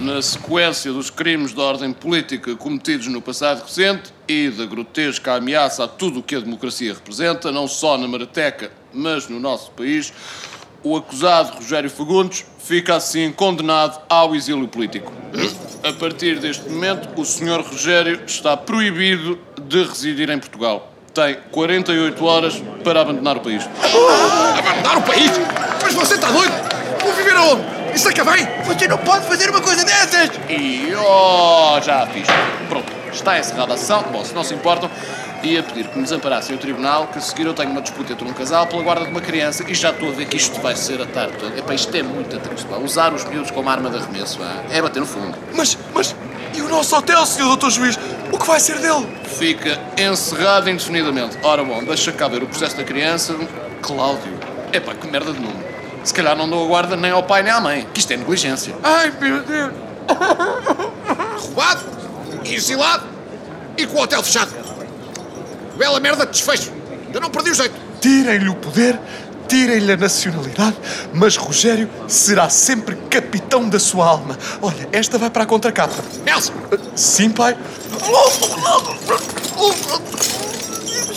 Na 0.00 0.22
sequência 0.22 0.90
dos 0.92 1.10
crimes 1.10 1.52
de 1.54 1.60
ordem 1.60 1.92
política 1.92 2.54
cometidos 2.56 3.06
no 3.08 3.20
passado 3.20 3.62
recente 3.62 4.12
e 4.28 4.48
da 4.50 4.64
grotesca 4.64 5.34
ameaça 5.34 5.84
a 5.84 5.88
tudo 5.88 6.20
o 6.20 6.22
que 6.22 6.36
a 6.36 6.40
democracia 6.40 6.94
representa, 6.94 7.52
não 7.52 7.66
só 7.66 7.98
na 7.98 8.08
Marateca, 8.08 8.70
mas 8.92 9.28
no 9.28 9.40
nosso 9.40 9.70
país, 9.72 10.12
o 10.82 10.96
acusado 10.96 11.56
Rogério 11.56 11.90
Fagundes 11.90 12.44
fica 12.64 12.96
assim 12.96 13.30
condenado 13.30 14.00
ao 14.08 14.34
exílio 14.34 14.66
político. 14.66 15.12
A 15.82 15.92
partir 15.92 16.38
deste 16.38 16.68
momento, 16.68 17.08
o 17.20 17.24
Sr. 17.24 17.60
Rogério 17.60 18.20
está 18.26 18.56
proibido 18.56 19.38
de 19.60 19.84
residir 19.84 20.30
em 20.30 20.38
Portugal. 20.38 20.90
Tem 21.12 21.36
48 21.52 22.24
horas 22.24 22.62
para 22.82 23.02
abandonar 23.02 23.36
o 23.36 23.40
país. 23.40 23.68
Abandonar 24.58 24.98
o 24.98 25.02
país? 25.02 25.30
Mas 25.82 25.94
você 25.94 26.14
está 26.14 26.30
doido? 26.30 26.52
Vou 27.00 27.12
viver 27.12 27.36
aonde? 27.36 27.62
Isso 27.94 28.08
é 28.08 28.12
que 28.12 28.22
vem? 28.22 28.48
Você 28.64 28.88
não 28.88 28.98
pode 28.98 29.26
fazer 29.26 29.50
uma 29.50 29.60
coisa 29.60 29.84
dessas! 29.84 30.30
E 30.48 30.92
oh, 30.96 31.80
já 31.80 32.06
fiz. 32.06 32.26
Pronto, 32.68 32.92
está 33.12 33.38
encerrada 33.38 33.74
a 33.74 33.76
sessão. 33.76 34.02
Bom, 34.10 34.24
se 34.24 34.34
não 34.34 34.42
se 34.42 34.54
importam, 34.54 34.90
ia 35.44 35.62
pedir 35.62 35.88
que 35.88 35.96
me 35.96 36.04
desamparassem 36.04 36.56
o 36.56 36.58
tribunal, 36.58 37.06
que 37.08 37.18
a 37.18 37.20
seguir 37.20 37.46
eu 37.46 37.54
tenho 37.54 37.70
uma 37.70 37.80
disputa 37.80 38.12
entre 38.12 38.26
um 38.26 38.32
casal 38.32 38.66
pela 38.66 38.82
guarda 38.82 39.04
de 39.04 39.10
uma 39.10 39.20
criança 39.20 39.64
e 39.68 39.74
já 39.74 39.90
estou 39.90 40.08
a 40.08 40.12
ver 40.12 40.26
que 40.26 40.36
isto 40.36 40.60
vai 40.60 40.74
ser 40.74 41.00
a 41.00 41.06
tarde 41.06 41.36
toda. 41.38 41.58
Epá, 41.58 41.74
isto 41.74 41.94
é 41.94 42.02
muito 42.02 42.38
triste, 42.38 42.66
pá. 42.66 42.76
Usar 42.76 43.12
os 43.12 43.24
miúdos 43.24 43.50
como 43.50 43.68
arma 43.68 43.90
de 43.90 43.96
arremesso, 43.98 44.38
pá. 44.38 44.64
É 44.70 44.80
bater 44.80 45.00
no 45.00 45.06
fundo. 45.06 45.36
Mas, 45.54 45.76
mas, 45.94 46.14
e 46.54 46.60
o 46.62 46.68
nosso 46.68 46.96
hotel, 46.96 47.24
senhor 47.26 47.48
doutor 47.48 47.70
juiz? 47.70 47.98
O 48.32 48.38
que 48.38 48.46
vai 48.46 48.58
ser 48.60 48.78
dele? 48.78 49.06
fica 49.34 49.80
encerrado 49.98 50.70
indefinidamente. 50.70 51.36
Ora 51.42 51.64
bom, 51.64 51.82
deixa 51.84 52.12
cá 52.12 52.28
ver 52.28 52.42
o 52.42 52.46
processo 52.46 52.76
da 52.76 52.84
criança. 52.84 53.34
Cláudio. 53.82 54.32
Epá, 54.72 54.94
que 54.94 55.06
merda 55.08 55.32
de 55.32 55.40
nome. 55.40 55.62
Se 56.02 56.12
calhar 56.12 56.36
não 56.36 56.48
dou 56.48 56.64
a 56.64 56.68
guarda 56.68 56.96
nem 56.96 57.10
ao 57.10 57.22
pai 57.22 57.42
nem 57.42 57.52
à 57.52 57.60
mãe, 57.60 57.86
que 57.92 58.00
isto 58.00 58.12
é 58.12 58.16
negligência. 58.16 58.74
Ai, 58.82 59.12
meu 59.20 59.42
Deus! 59.42 59.72
Roubado, 61.40 61.80
exilado 62.44 63.04
e 63.76 63.86
com 63.86 63.98
o 63.98 64.02
hotel 64.02 64.22
fechado. 64.22 64.63
Bela 65.76 66.00
merda 66.00 66.24
de 66.26 66.32
desfecho. 66.32 66.72
Eu 67.12 67.20
não 67.20 67.30
perdi 67.30 67.50
o 67.50 67.54
jeito. 67.54 67.74
Tirem-lhe 68.00 68.48
o 68.48 68.54
poder, 68.54 68.98
tirem-lhe 69.48 69.92
a 69.92 69.96
nacionalidade, 69.96 70.76
mas 71.12 71.36
Rogério 71.36 71.88
será 72.08 72.48
sempre 72.48 72.96
capitão 73.08 73.68
da 73.68 73.78
sua 73.78 74.06
alma. 74.06 74.38
Olha, 74.60 74.88
esta 74.92 75.16
vai 75.16 75.30
para 75.30 75.44
a 75.44 75.46
contracapa. 75.46 75.94
Nelson! 76.24 76.52
Sim, 76.94 77.30
pai? 77.30 77.56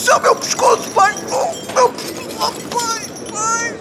É 0.10 0.16
o 0.16 0.22
meu 0.22 0.36
pescoço, 0.38 0.90
pai! 0.92 1.14
Oh, 1.30 1.74
meu 1.74 1.90
pescoço, 1.90 2.62
pai! 2.70 3.02
Pai! 3.32 3.80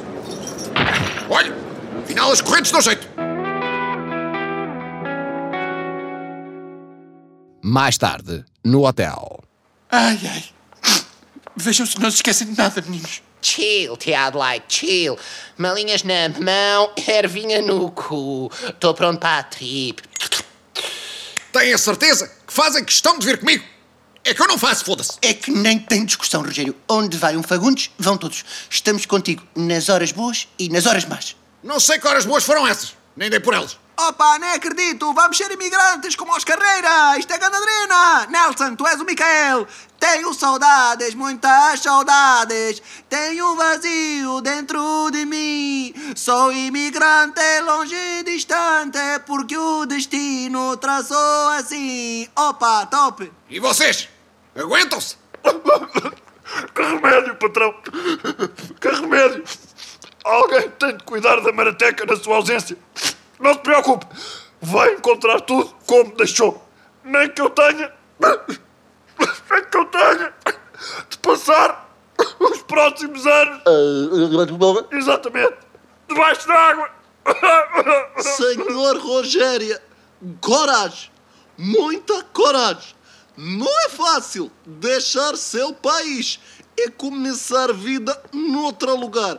Olha, 1.31 1.55
afinal 2.03 2.33
as 2.33 2.41
correntes 2.41 2.73
dão 2.73 2.81
jeito. 2.81 3.07
Mais 7.63 7.97
tarde, 7.99 8.45
no 8.65 8.87
hotel. 8.87 9.41
Ai, 9.91 10.19
ai. 10.25 10.56
Vejam 11.57 11.87
se 11.87 11.99
não 11.99 12.11
se 12.11 12.17
esquecem 12.17 12.49
de 12.49 12.59
nada, 12.59 12.83
meninos. 12.83 13.23
Chill, 13.41 13.97
Tiago 13.97 14.39
Light, 14.39 14.65
chill. 14.69 15.19
Malinhas 15.57 16.03
na 16.03 16.29
mão, 16.29 16.93
ervinha 17.09 17.63
no 17.63 17.91
cu. 17.91 18.51
Estou 18.69 18.93
pronto 18.93 19.19
para 19.19 19.39
a 19.39 19.43
trip. 19.43 20.03
Têm 21.53 21.73
a 21.73 21.79
certeza 21.79 22.31
que 22.47 22.53
fazem 22.53 22.85
questão 22.85 23.19
de 23.19 23.25
vir 23.25 23.39
comigo? 23.39 23.65
É 24.23 24.35
que 24.35 24.43
eu 24.43 24.49
não 24.49 24.59
faço, 24.59 24.85
foda-se. 24.85 25.13
É 25.23 25.33
que 25.33 25.51
nem 25.51 25.79
tem 25.79 26.05
discussão, 26.05 26.43
Rogério. 26.43 26.75
Onde 26.89 27.17
vai 27.17 27.37
um 27.37 27.43
Fagundes, 27.43 27.91
vão 27.97 28.19
todos. 28.19 28.45
Estamos 28.69 29.07
contigo 29.07 29.43
nas 29.55 29.89
horas 29.89 30.13
boas 30.13 30.49
e 30.59 30.69
nas 30.69 30.85
horas 30.85 31.05
más. 31.05 31.37
Não 31.63 31.81
sei 31.81 31.99
que 31.99 32.07
horas 32.07 32.27
boas 32.27 32.45
foram 32.45 32.67
essas. 32.67 32.95
Nem 33.17 33.31
dei 33.31 33.41
por 33.41 33.55
elas. 33.55 33.79
Opa, 33.99 34.39
nem 34.39 34.51
acredito! 34.51 35.11
Vamos 35.15 35.39
ser 35.39 35.51
imigrantes 35.51 36.15
como 36.15 36.37
os 36.37 36.45
Carreira! 36.45 37.19
Isto 37.19 37.33
é 37.33 37.39
gandadrina! 37.39 38.27
Nelson, 38.29 38.77
tu 38.77 38.87
és 38.87 39.01
o 39.01 39.05
Micael! 39.07 39.67
Tenho 39.99 40.35
saudades, 40.35 41.15
muitas 41.15 41.81
saudades! 41.81 42.83
Tenho 43.09 43.53
um 43.53 43.57
vazio 43.57 44.43
dentro 44.43 45.11
de 45.11 45.25
mim! 45.25 45.95
Sou 46.15 46.53
imigrante 46.53 47.41
longe 47.65 47.97
e 47.97 48.23
distante 48.23 48.99
porque 49.27 49.57
o 49.57 49.87
destino 49.87 50.77
traçou 50.77 51.49
assim! 51.59 52.29
Opa, 52.37 52.85
top! 52.85 53.33
E 53.49 53.59
vocês? 53.59 54.11
Aguentam-se? 54.55 55.17
Que 56.75 56.83
remédio, 56.83 57.35
patrão! 57.37 57.75
Que 58.79 58.89
remédio! 58.89 59.43
Alguém 60.23 60.69
tem 60.71 60.97
de 60.99 61.05
cuidar 61.05 61.41
da 61.41 61.51
marateca 61.51 62.05
na 62.05 62.17
sua 62.17 62.37
ausência. 62.37 62.77
Não 63.39 63.53
se 63.53 63.59
preocupe, 63.61 64.07
vai 64.61 64.95
encontrar 64.95 65.41
tudo 65.41 65.75
como 65.87 66.17
deixou. 66.17 66.63
Nem 67.05 67.29
que 67.31 67.41
eu 67.41 67.51
tenha. 67.51 67.93
Nem 68.21 69.65
que 69.71 69.77
eu 69.77 69.85
tenha 69.87 70.35
de 71.09 71.19
passar 71.19 71.89
os 72.41 72.63
próximos 72.63 73.27
anos. 73.27 73.63
Exatamente, 74.91 75.57
debaixo 76.09 76.49
d'água. 76.49 76.91
Senhor 78.19 78.99
Rogério, 78.99 79.79
coragem, 80.41 81.11
muita 81.59 82.23
coragem. 82.33 82.95
Não 83.37 83.81
é 83.85 83.89
fácil 83.91 84.51
deixar 84.65 85.37
seu 85.37 85.75
país 85.75 86.41
e 86.77 86.91
começar 86.91 87.73
vida 87.73 88.19
noutro 88.33 88.97
lugar. 88.97 89.39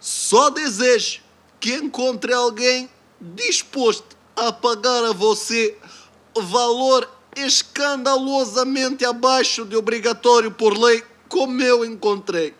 Só 0.00 0.48
desejo 0.50 1.20
que 1.60 1.74
encontre 1.74 2.32
alguém 2.32 2.88
disposto 3.20 4.16
a 4.36 4.52
pagar 4.52 5.04
a 5.04 5.12
você 5.12 5.76
valor 6.36 7.08
escandalosamente 7.36 9.04
abaixo 9.04 9.64
de 9.64 9.76
obrigatório 9.76 10.50
por 10.50 10.76
lei, 10.76 11.02
como 11.28 11.60
eu 11.62 11.84
encontrei. 11.84 12.54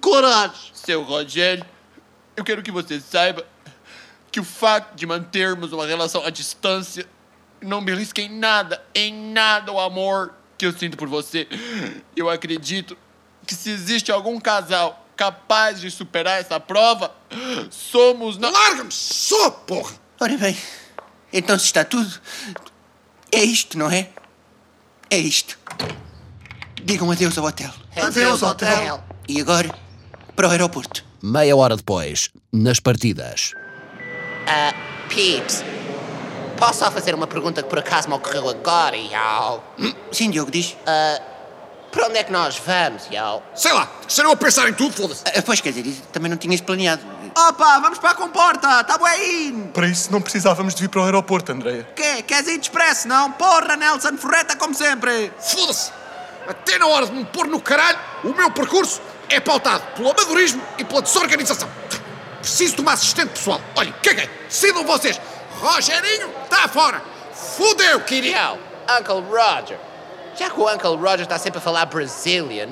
Coragem! 0.00 0.70
Seu 0.72 1.02
Rogério, 1.02 1.64
eu 2.36 2.44
quero 2.44 2.62
que 2.62 2.70
você 2.70 3.00
saiba 3.00 3.46
que 4.30 4.40
o 4.40 4.44
fato 4.44 4.94
de 4.96 5.06
mantermos 5.06 5.72
uma 5.72 5.86
relação 5.86 6.24
à 6.24 6.30
distância 6.30 7.08
não 7.60 7.84
belisca 7.84 8.20
em 8.20 8.28
nada, 8.28 8.84
em 8.94 9.12
nada 9.32 9.72
o 9.72 9.80
amor 9.80 10.34
que 10.58 10.66
eu 10.66 10.72
sinto 10.72 10.96
por 10.96 11.08
você. 11.08 11.48
Eu 12.16 12.28
acredito 12.28 12.96
que 13.46 13.54
se 13.54 13.70
existe 13.70 14.10
algum 14.10 14.40
casal 14.40 15.03
capaz 15.16 15.80
de 15.80 15.90
superar 15.90 16.40
essa 16.40 16.58
prova, 16.60 17.14
somos 17.70 18.36
nós. 18.36 18.52
Larga-me 18.52 18.92
só, 18.92 19.50
porra! 19.50 19.94
Ora 20.20 20.36
bem, 20.36 20.56
então 21.32 21.58
se 21.58 21.66
está 21.66 21.84
tudo. 21.84 22.12
É 23.32 23.42
isto, 23.42 23.76
não 23.76 23.90
é? 23.90 24.08
É 25.10 25.18
isto. 25.18 25.58
Digam 26.82 27.10
adeus 27.10 27.36
ao 27.38 27.44
hotel. 27.44 27.70
Adeus, 27.96 28.42
hotel. 28.42 29.02
E 29.28 29.40
agora, 29.40 29.74
para 30.36 30.48
o 30.48 30.50
aeroporto. 30.50 31.04
Meia 31.22 31.56
hora 31.56 31.76
depois, 31.76 32.28
nas 32.52 32.78
partidas. 32.78 33.52
Ah, 34.46 34.74
Peeps, 35.08 35.64
posso 36.58 36.80
só 36.80 36.90
fazer 36.90 37.14
uma 37.14 37.26
pergunta 37.26 37.62
que 37.62 37.68
por 37.68 37.78
acaso 37.78 38.08
me 38.08 38.14
ocorreu 38.14 38.48
agora, 38.48 38.96
Yao? 38.96 39.64
Sim, 40.12 40.30
Diogo, 40.30 40.50
diz. 40.50 40.76
Ah, 40.86 41.20
para 41.94 42.08
onde 42.08 42.18
é 42.18 42.24
que 42.24 42.32
nós 42.32 42.58
vamos, 42.58 43.08
Yao? 43.10 43.40
Sei 43.54 43.72
lá, 43.72 43.88
eu 44.18 44.30
a 44.32 44.36
pensar 44.36 44.68
em 44.68 44.74
tudo, 44.74 44.92
foda-se. 44.92 45.22
Ah, 45.26 45.40
pois, 45.42 45.60
quer 45.60 45.72
dizer, 45.72 46.02
também 46.12 46.28
não 46.28 46.36
tinhas 46.36 46.60
planeado. 46.60 47.02
Opa, 47.36 47.78
vamos 47.78 47.98
para 48.00 48.10
a 48.10 48.14
comporta! 48.14 48.82
Tá 48.82 48.98
bué 48.98 49.16
Para 49.72 49.86
isso 49.86 50.10
não 50.12 50.20
precisávamos 50.20 50.74
de 50.74 50.82
vir 50.82 50.88
para 50.88 51.02
o 51.02 51.04
aeroporto, 51.04 51.52
Andreia. 51.52 51.88
Quê? 51.94 52.22
Queres 52.22 52.48
ir 52.48 52.58
de 52.58 52.64
expresso, 52.64 53.06
não? 53.06 53.30
Porra, 53.32 53.76
Nelson, 53.76 54.16
forreta 54.16 54.56
como 54.56 54.74
sempre! 54.74 55.32
Foda-se! 55.38 55.92
Até 56.48 56.78
na 56.78 56.86
hora 56.88 57.06
de 57.06 57.12
me 57.12 57.24
pôr 57.24 57.46
no 57.46 57.60
caralho, 57.60 57.98
o 58.24 58.34
meu 58.34 58.50
percurso 58.50 59.00
é 59.28 59.38
pautado 59.38 59.84
pelo 59.94 60.10
amadorismo 60.10 60.60
e 60.76 60.84
pela 60.84 61.00
desorganização. 61.00 61.68
Preciso 62.40 62.74
de 62.74 62.82
uma 62.82 62.92
assistente 62.92 63.30
pessoal. 63.30 63.60
Olhem, 63.76 63.94
caguei. 64.02 64.28
Decidam 64.48 64.84
vocês. 64.84 65.18
Rogerinho 65.60 66.28
está 66.42 66.68
fora. 66.68 67.00
Fudeu, 67.32 68.00
querido. 68.00 68.34
Yao, 68.34 68.58
Uncle 68.98 69.22
Roger. 69.30 69.78
Já 70.36 70.50
que 70.50 70.60
o 70.60 70.72
Uncle 70.72 70.96
Roger 70.96 71.22
está 71.22 71.38
sempre 71.38 71.58
a 71.58 71.60
falar 71.60 71.86
Brazilian, 71.86 72.68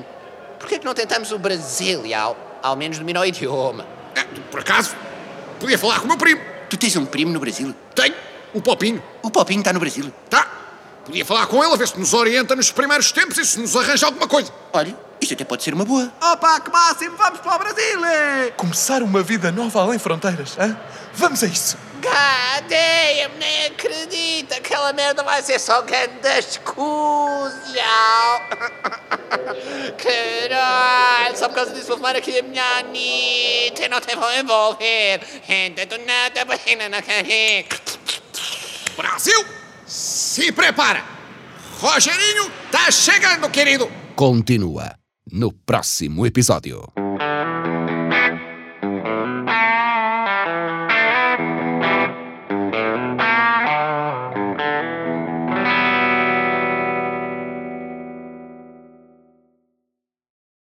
por 0.59 0.67
que 0.67 0.75
é 0.75 0.79
que 0.79 0.85
não 0.85 0.93
tentamos 0.93 1.31
o 1.31 1.39
Brasil, 1.39 2.05
Yao? 2.05 2.37
Ao 2.61 2.75
menos 2.75 2.97
domina 2.97 3.19
o 3.19 3.25
idioma. 3.25 3.85
É, 4.15 4.23
por 4.49 4.59
acaso, 4.59 4.95
podia 5.59 5.77
falar 5.77 5.99
com 5.99 6.05
o 6.05 6.07
meu 6.07 6.17
primo. 6.17 6.41
Tu 6.69 6.77
tens 6.77 6.95
um 6.95 7.05
primo 7.05 7.31
no 7.31 7.39
Brasil? 7.39 7.73
Tenho, 7.93 8.15
o 8.53 8.61
Popinho. 8.61 9.01
O 9.21 9.29
Popinho 9.29 9.59
está 9.59 9.73
no 9.73 9.79
Brasil? 9.79 10.11
Tá. 10.29 10.62
Podia 11.05 11.25
falar 11.25 11.47
com 11.47 11.61
ele, 11.61 11.73
a 11.73 11.77
ver 11.77 11.87
se 11.87 11.99
nos 11.99 12.13
orienta 12.13 12.55
nos 12.55 12.71
primeiros 12.71 13.11
tempos 13.11 13.37
e 13.37 13.45
se 13.45 13.59
nos 13.59 13.75
arranja 13.75 14.05
alguma 14.05 14.27
coisa. 14.27 14.53
Olha, 14.71 14.95
isto 15.19 15.33
até 15.33 15.43
pode 15.43 15.61
ser 15.61 15.73
uma 15.73 15.83
boa. 15.83 16.11
Opa, 16.21 16.61
que 16.61 16.71
máximo! 16.71 17.17
Vamos 17.17 17.41
para 17.41 17.55
o 17.55 17.59
Brasil! 17.59 18.01
Começar 18.55 19.03
uma 19.03 19.21
vida 19.21 19.51
nova 19.51 19.81
além 19.81 19.99
fronteiras, 19.99 20.57
hã? 20.57 20.77
Vamos 21.13 21.43
a 21.43 21.47
isso! 21.47 21.77
God 22.01 22.69
damn, 22.69 23.37
nem 23.37 23.65
acredito! 23.67 24.53
Aquela 24.53 24.93
merda 24.93 25.23
vai 25.23 25.41
ser 25.41 25.59
só 25.59 25.81
grandes 25.81 26.57
cus, 26.63 27.53
Yao! 27.73 28.41
Caralho, 30.01 31.37
só 31.37 31.49
por 31.49 31.55
causa 31.55 31.71
disso 31.71 31.87
vou 31.87 31.97
fumar 31.97 32.15
aqui 32.15 32.39
a 32.39 32.43
minha 32.43 32.63
Anitta 32.79 33.85
e 33.85 33.89
não 33.89 33.99
te 33.99 34.15
vou 34.15 34.31
envolver. 34.33 35.19
Gente 35.47 35.85
do 35.85 35.97
nada, 35.99 36.45
barriga 36.45 36.87
na 36.87 37.01
carreira. 37.01 37.67
Brasil, 38.95 39.62
se 40.33 40.51
prepara. 40.51 41.05
Rogerinho 41.79 42.49
tá 42.71 42.89
chegando, 42.89 43.47
querido. 43.51 43.87
Continua 44.15 44.95
no 45.31 45.51
próximo 45.51 46.25
episódio. 46.25 47.02